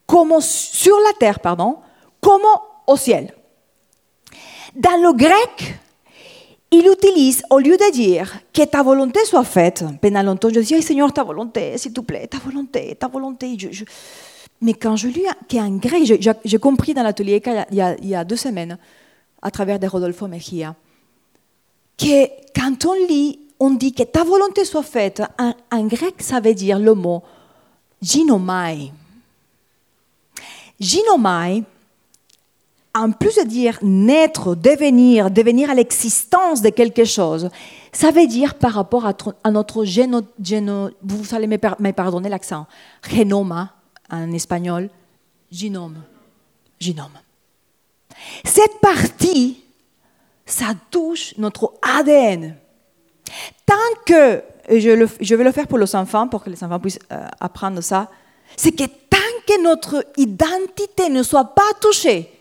comme 0.05 0.39
sur 0.41 0.97
la 0.99 1.13
terre, 1.13 1.39
pardon, 1.39 1.77
comme 2.21 2.41
au 2.87 2.97
ciel. 2.97 3.33
Dans 4.75 5.01
le 5.01 5.13
grec, 5.13 5.79
il 6.71 6.87
utilise, 6.87 7.43
au 7.49 7.59
lieu 7.59 7.77
de 7.77 7.91
dire 7.91 8.39
que 8.53 8.63
ta 8.63 8.83
volonté 8.83 9.23
soit 9.25 9.43
faite, 9.43 9.85
pendant 10.01 10.23
longtemps, 10.23 10.49
je 10.49 10.59
dis, 10.59 10.81
Seigneur, 10.81 11.13
ta 11.13 11.23
volonté, 11.23 11.77
s'il 11.77 11.93
te 11.93 12.01
plaît, 12.01 12.27
ta 12.27 12.37
volonté, 12.37 12.95
ta 12.95 13.07
volonté. 13.07 13.57
Mais 14.61 14.73
quand 14.73 14.95
je 14.95 15.07
lis 15.07 15.25
qu'en 15.49 15.77
grec, 15.77 16.03
j'ai 16.43 16.57
compris 16.57 16.93
dans 16.93 17.03
l'atelier 17.03 17.41
il, 17.71 17.97
il, 18.01 18.07
y 18.07 18.15
a 18.15 18.23
deux 18.23 18.35
semaines, 18.35 18.77
à 19.41 19.51
travers 19.51 19.79
de 19.79 19.87
Rodolfo 19.87 20.27
Mejia, 20.27 20.75
que 21.97 22.25
quand 22.53 22.85
on 22.85 22.93
lit, 23.07 23.39
on 23.59 23.71
dit 23.71 23.93
que 23.93 24.03
ta 24.03 24.23
volonté 24.23 24.65
soit 24.65 24.83
faite, 24.83 25.21
en 25.39 25.85
grec, 25.85 26.15
ça 26.19 26.39
veut 26.39 26.53
dire 26.53 26.79
le 26.79 26.93
mot 26.93 27.23
ginomai. 28.05 28.91
Ginomai, 30.79 31.63
en 32.93 33.11
plus 33.11 33.35
de 33.35 33.43
dire 33.43 33.79
naître, 33.81 34.55
devenir, 34.55 35.31
devenir 35.31 35.69
à 35.69 35.73
l'existence 35.73 36.61
de 36.61 36.69
quelque 36.69 37.03
chose, 37.05 37.49
ça 37.91 38.11
veut 38.11 38.27
dire 38.27 38.55
par 38.55 38.73
rapport 38.73 39.05
à, 39.05 39.51
notre 39.51 39.85
génome, 39.85 40.25
vous 41.01 41.35
allez 41.35 41.47
me, 41.47 41.91
pardonner 41.91 42.29
l'accent, 42.29 42.67
genoma 43.09 43.73
en 44.11 44.31
espagnol, 44.31 44.89
génome, 45.51 45.97
génome. 46.79 47.17
Cette 48.43 48.79
partie, 48.81 49.63
ça 50.45 50.73
touche 50.91 51.35
notre 51.37 51.73
ADN. 51.81 52.55
Tant 53.65 53.75
que 54.05 54.43
et 54.67 54.81
je, 54.81 55.35
vais 55.35 55.43
le 55.43 55.51
faire 55.51 55.67
pour 55.67 55.77
les 55.77 55.95
enfants, 55.95 56.27
pour 56.27 56.43
que 56.43 56.49
les 56.49 56.63
enfants 56.63 56.79
puissent 56.79 56.99
euh, 57.11 57.27
apprendre 57.39 57.81
ça, 57.81 58.09
c'est 58.57 58.71
que 58.71 58.85
tant 58.85 59.17
que 59.47 59.61
notre 59.61 60.05
identité 60.17 61.09
ne 61.09 61.23
soit 61.23 61.55
pas 61.55 61.73
touchée 61.79 62.31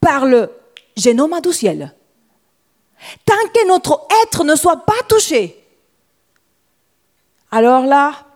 par 0.00 0.26
le 0.26 0.50
génome 0.96 1.40
du 1.40 1.52
ciel, 1.52 1.94
tant 3.24 3.48
que 3.52 3.66
notre 3.66 4.06
être 4.24 4.44
ne 4.44 4.54
soit 4.54 4.84
pas 4.84 5.02
touché, 5.08 5.56
alors 7.50 7.86
là, 7.86 8.26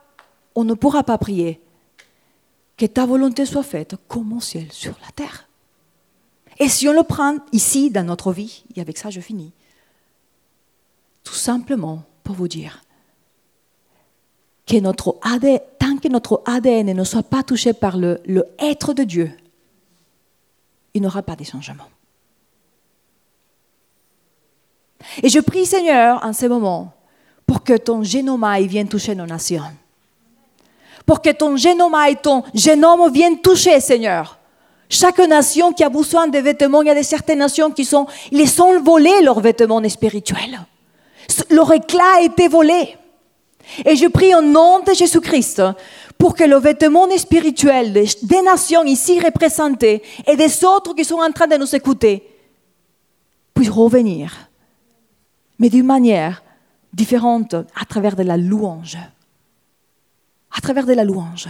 on 0.54 0.64
ne 0.64 0.74
pourra 0.74 1.02
pas 1.02 1.18
prier. 1.18 1.60
que 2.76 2.86
ta 2.86 3.06
volonté 3.06 3.46
soit 3.46 3.62
faite 3.62 3.94
comme 4.08 4.32
au 4.32 4.40
ciel 4.40 4.72
sur 4.72 4.94
la 5.00 5.10
terre. 5.12 5.48
Et 6.58 6.68
si 6.68 6.88
on 6.88 6.92
le 6.92 7.04
prend 7.04 7.36
ici 7.52 7.88
dans 7.90 8.04
notre 8.04 8.32
vie, 8.32 8.64
et 8.74 8.80
avec 8.80 8.98
ça 8.98 9.10
je 9.10 9.20
finis, 9.20 9.52
tout 11.22 11.34
simplement 11.34 12.02
pour 12.24 12.34
vous 12.34 12.48
dire 12.48 12.82
que 14.66 14.78
notre 14.78 15.18
ADN, 15.22 15.60
tant 15.78 15.96
que 15.98 16.08
notre 16.08 16.42
ADN 16.46 16.94
ne 16.94 17.04
soit 17.04 17.22
pas 17.22 17.42
touché 17.42 17.74
par 17.74 17.96
le, 17.98 18.20
être 18.58 18.94
de 18.94 19.04
Dieu, 19.04 19.30
il 20.94 21.02
n'y 21.02 21.06
aura 21.06 21.22
pas 21.22 21.36
de 21.36 21.44
changement. 21.44 21.84
Et 25.22 25.28
je 25.28 25.38
prie 25.40 25.66
Seigneur 25.66 26.24
en 26.24 26.32
ce 26.32 26.46
moment 26.46 26.94
pour 27.46 27.62
que 27.62 27.76
ton 27.76 28.02
génome 28.02 28.46
vienne 28.62 28.88
toucher 28.88 29.14
nos 29.14 29.26
nations. 29.26 29.62
Pour 31.04 31.20
que 31.20 31.30
ton 31.30 31.56
génome 31.56 31.96
et 32.08 32.16
ton 32.16 32.42
génome 32.54 33.12
viennent 33.12 33.40
toucher, 33.40 33.80
Seigneur. 33.80 34.38
Chaque 34.88 35.18
nation 35.18 35.72
qui 35.74 35.84
a 35.84 35.90
besoin 35.90 36.28
de 36.28 36.38
vêtements, 36.38 36.80
il 36.80 36.88
y 36.88 36.90
a 36.90 37.02
certaines 37.02 37.40
nations 37.40 37.70
qui 37.70 37.84
sont, 37.84 38.06
ils 38.30 38.38
les 38.38 38.60
ont 38.60 38.80
volés 38.82 39.20
leurs 39.22 39.40
vêtements 39.40 39.86
spirituels. 39.88 40.60
Leur 41.50 41.72
éclat 41.72 42.16
a 42.16 42.22
été 42.22 42.48
volé. 42.48 42.96
Et 43.84 43.96
je 43.96 44.06
prie 44.06 44.34
au 44.34 44.42
nom 44.42 44.80
de 44.80 44.92
Jésus-Christ 44.92 45.62
pour 46.18 46.34
que 46.34 46.44
le 46.44 46.56
vêtement 46.56 47.08
spirituel 47.16 47.92
des 47.92 48.42
nations 48.42 48.84
ici 48.84 49.20
représentées 49.20 50.02
et 50.26 50.36
des 50.36 50.64
autres 50.64 50.94
qui 50.94 51.04
sont 51.04 51.20
en 51.20 51.32
train 51.32 51.46
de 51.46 51.56
nous 51.56 51.74
écouter 51.74 52.22
puisse 53.54 53.70
revenir, 53.70 54.48
mais 55.58 55.70
d'une 55.70 55.86
manière 55.86 56.42
différente 56.92 57.54
à 57.54 57.84
travers 57.84 58.16
de 58.16 58.22
la 58.22 58.36
louange. 58.36 58.98
À 60.56 60.60
travers 60.60 60.86
de 60.86 60.92
la 60.92 61.04
louange, 61.04 61.48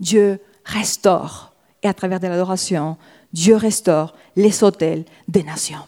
Dieu 0.00 0.40
restaure 0.64 1.52
et 1.82 1.88
à 1.88 1.94
travers 1.94 2.20
de 2.20 2.26
l'adoration, 2.26 2.96
Dieu 3.32 3.56
restaure 3.56 4.14
les 4.36 4.62
hôtels 4.62 5.04
des 5.28 5.42
nations. 5.42 5.84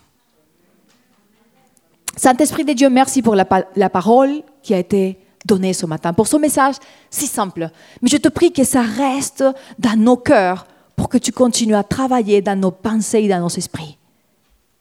Saint-Esprit 2.16 2.64
de 2.64 2.72
Dieu, 2.72 2.88
merci 2.88 3.22
pour 3.22 3.35
la, 3.35 3.44
parole 3.44 4.42
qui 4.62 4.74
a 4.74 4.79
été 4.79 5.18
donnée 5.44 5.72
ce 5.72 5.87
matin, 5.87 6.12
pour 6.12 6.27
ce 6.27 6.37
message 6.37 6.77
si 7.11 7.27
simple. 7.27 7.70
Mais 8.00 8.09
je 8.09 8.16
te 8.16 8.29
prie 8.29 8.53
que 8.53 8.64
ça 8.64 8.83
reste 8.83 9.44
dans 9.79 9.98
nos 9.98 10.16
cœurs 10.16 10.66
pour 10.96 11.09
que 11.09 11.18
tu 11.18 11.33
continues 11.33 11.74
à 11.74 11.83
travailler 11.83 12.40
dans 12.40 12.59
nos 12.59 12.70
pensées 12.70 13.22
et 13.22 13.29
dans 13.29 13.40
nos 13.40 13.48
esprits. 13.48 13.98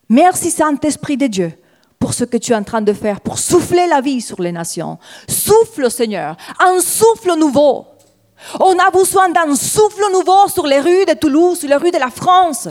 Merci 0.09 0.51
Saint-Esprit 0.51 1.17
de 1.17 1.27
Dieu 1.27 1.53
pour 1.99 2.13
ce 2.13 2.23
que 2.23 2.37
tu 2.37 2.51
es 2.51 2.55
en 2.55 2.63
train 2.63 2.81
de 2.81 2.93
faire, 2.93 3.21
pour 3.21 3.39
souffler 3.39 3.87
la 3.87 4.01
vie 4.01 4.21
sur 4.21 4.41
les 4.41 4.51
nations. 4.51 4.99
Souffle, 5.27 5.89
Seigneur, 5.89 6.35
un 6.59 6.79
souffle 6.79 7.37
nouveau. 7.37 7.87
On 8.59 8.77
a 8.77 8.91
besoin 8.91 9.29
d'un 9.29 9.55
souffle 9.55 10.03
nouveau 10.11 10.47
sur 10.49 10.67
les 10.67 10.81
rues 10.81 11.05
de 11.05 11.13
Toulouse, 11.13 11.59
sur 11.59 11.69
les 11.69 11.77
rues 11.77 11.91
de 11.91 11.97
la 11.97 12.09
France, 12.09 12.67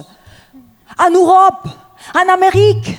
en 0.99 1.11
Europe, 1.11 1.67
en 2.15 2.33
Amérique, 2.33 2.99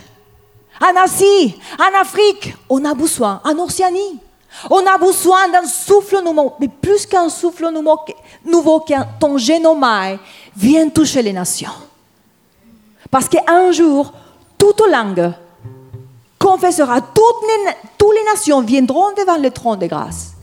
en 0.84 1.02
Asie, 1.02 1.56
en 1.80 2.00
Afrique. 2.00 2.56
On 2.70 2.84
a 2.84 2.94
besoin, 2.94 3.42
en 3.44 3.58
Océanie. 3.60 4.20
On 4.70 4.86
a 4.86 4.98
besoin 4.98 5.48
d'un 5.50 5.66
souffle 5.66 6.22
nouveau, 6.24 6.54
mais 6.60 6.68
plus 6.68 7.06
qu'un 7.06 7.30
souffle 7.30 7.70
nouveau, 8.46 8.80
qu'un 8.82 9.08
ton 9.20 9.38
génome 9.38 9.86
vient 10.56 10.90
toucher 10.90 11.22
les 11.22 11.34
nations. 11.34 11.72
Parce 13.10 13.28
qu'un 13.28 13.72
jour, 13.72 14.14
toute 14.58 14.82
langue 14.92 15.34
confessera, 16.38 17.02
toutes 17.02 17.48
les, 17.48 17.74
toutes 17.98 18.16
les 18.16 18.24
nations 18.26 18.62
viendront 18.62 19.12
devant 19.18 19.38
le 19.38 19.50
trône 19.50 19.80
de 19.80 19.88
grâce. 19.88 20.34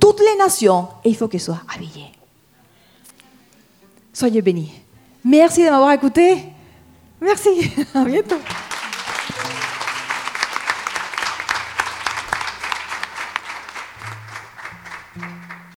Toutes 0.00 0.20
les 0.20 0.36
nations, 0.38 0.88
et 1.04 1.10
il 1.10 1.16
faut 1.16 1.28
qu'elles 1.28 1.40
soient 1.40 1.60
habillées. 1.74 2.12
Soyez 4.12 4.40
bénis. 4.40 4.72
Merci 5.24 5.64
de 5.64 5.70
m'avoir 5.70 5.92
écouté. 5.92 6.44
Merci. 7.20 7.70
À 7.94 8.04
bientôt. 8.04 8.36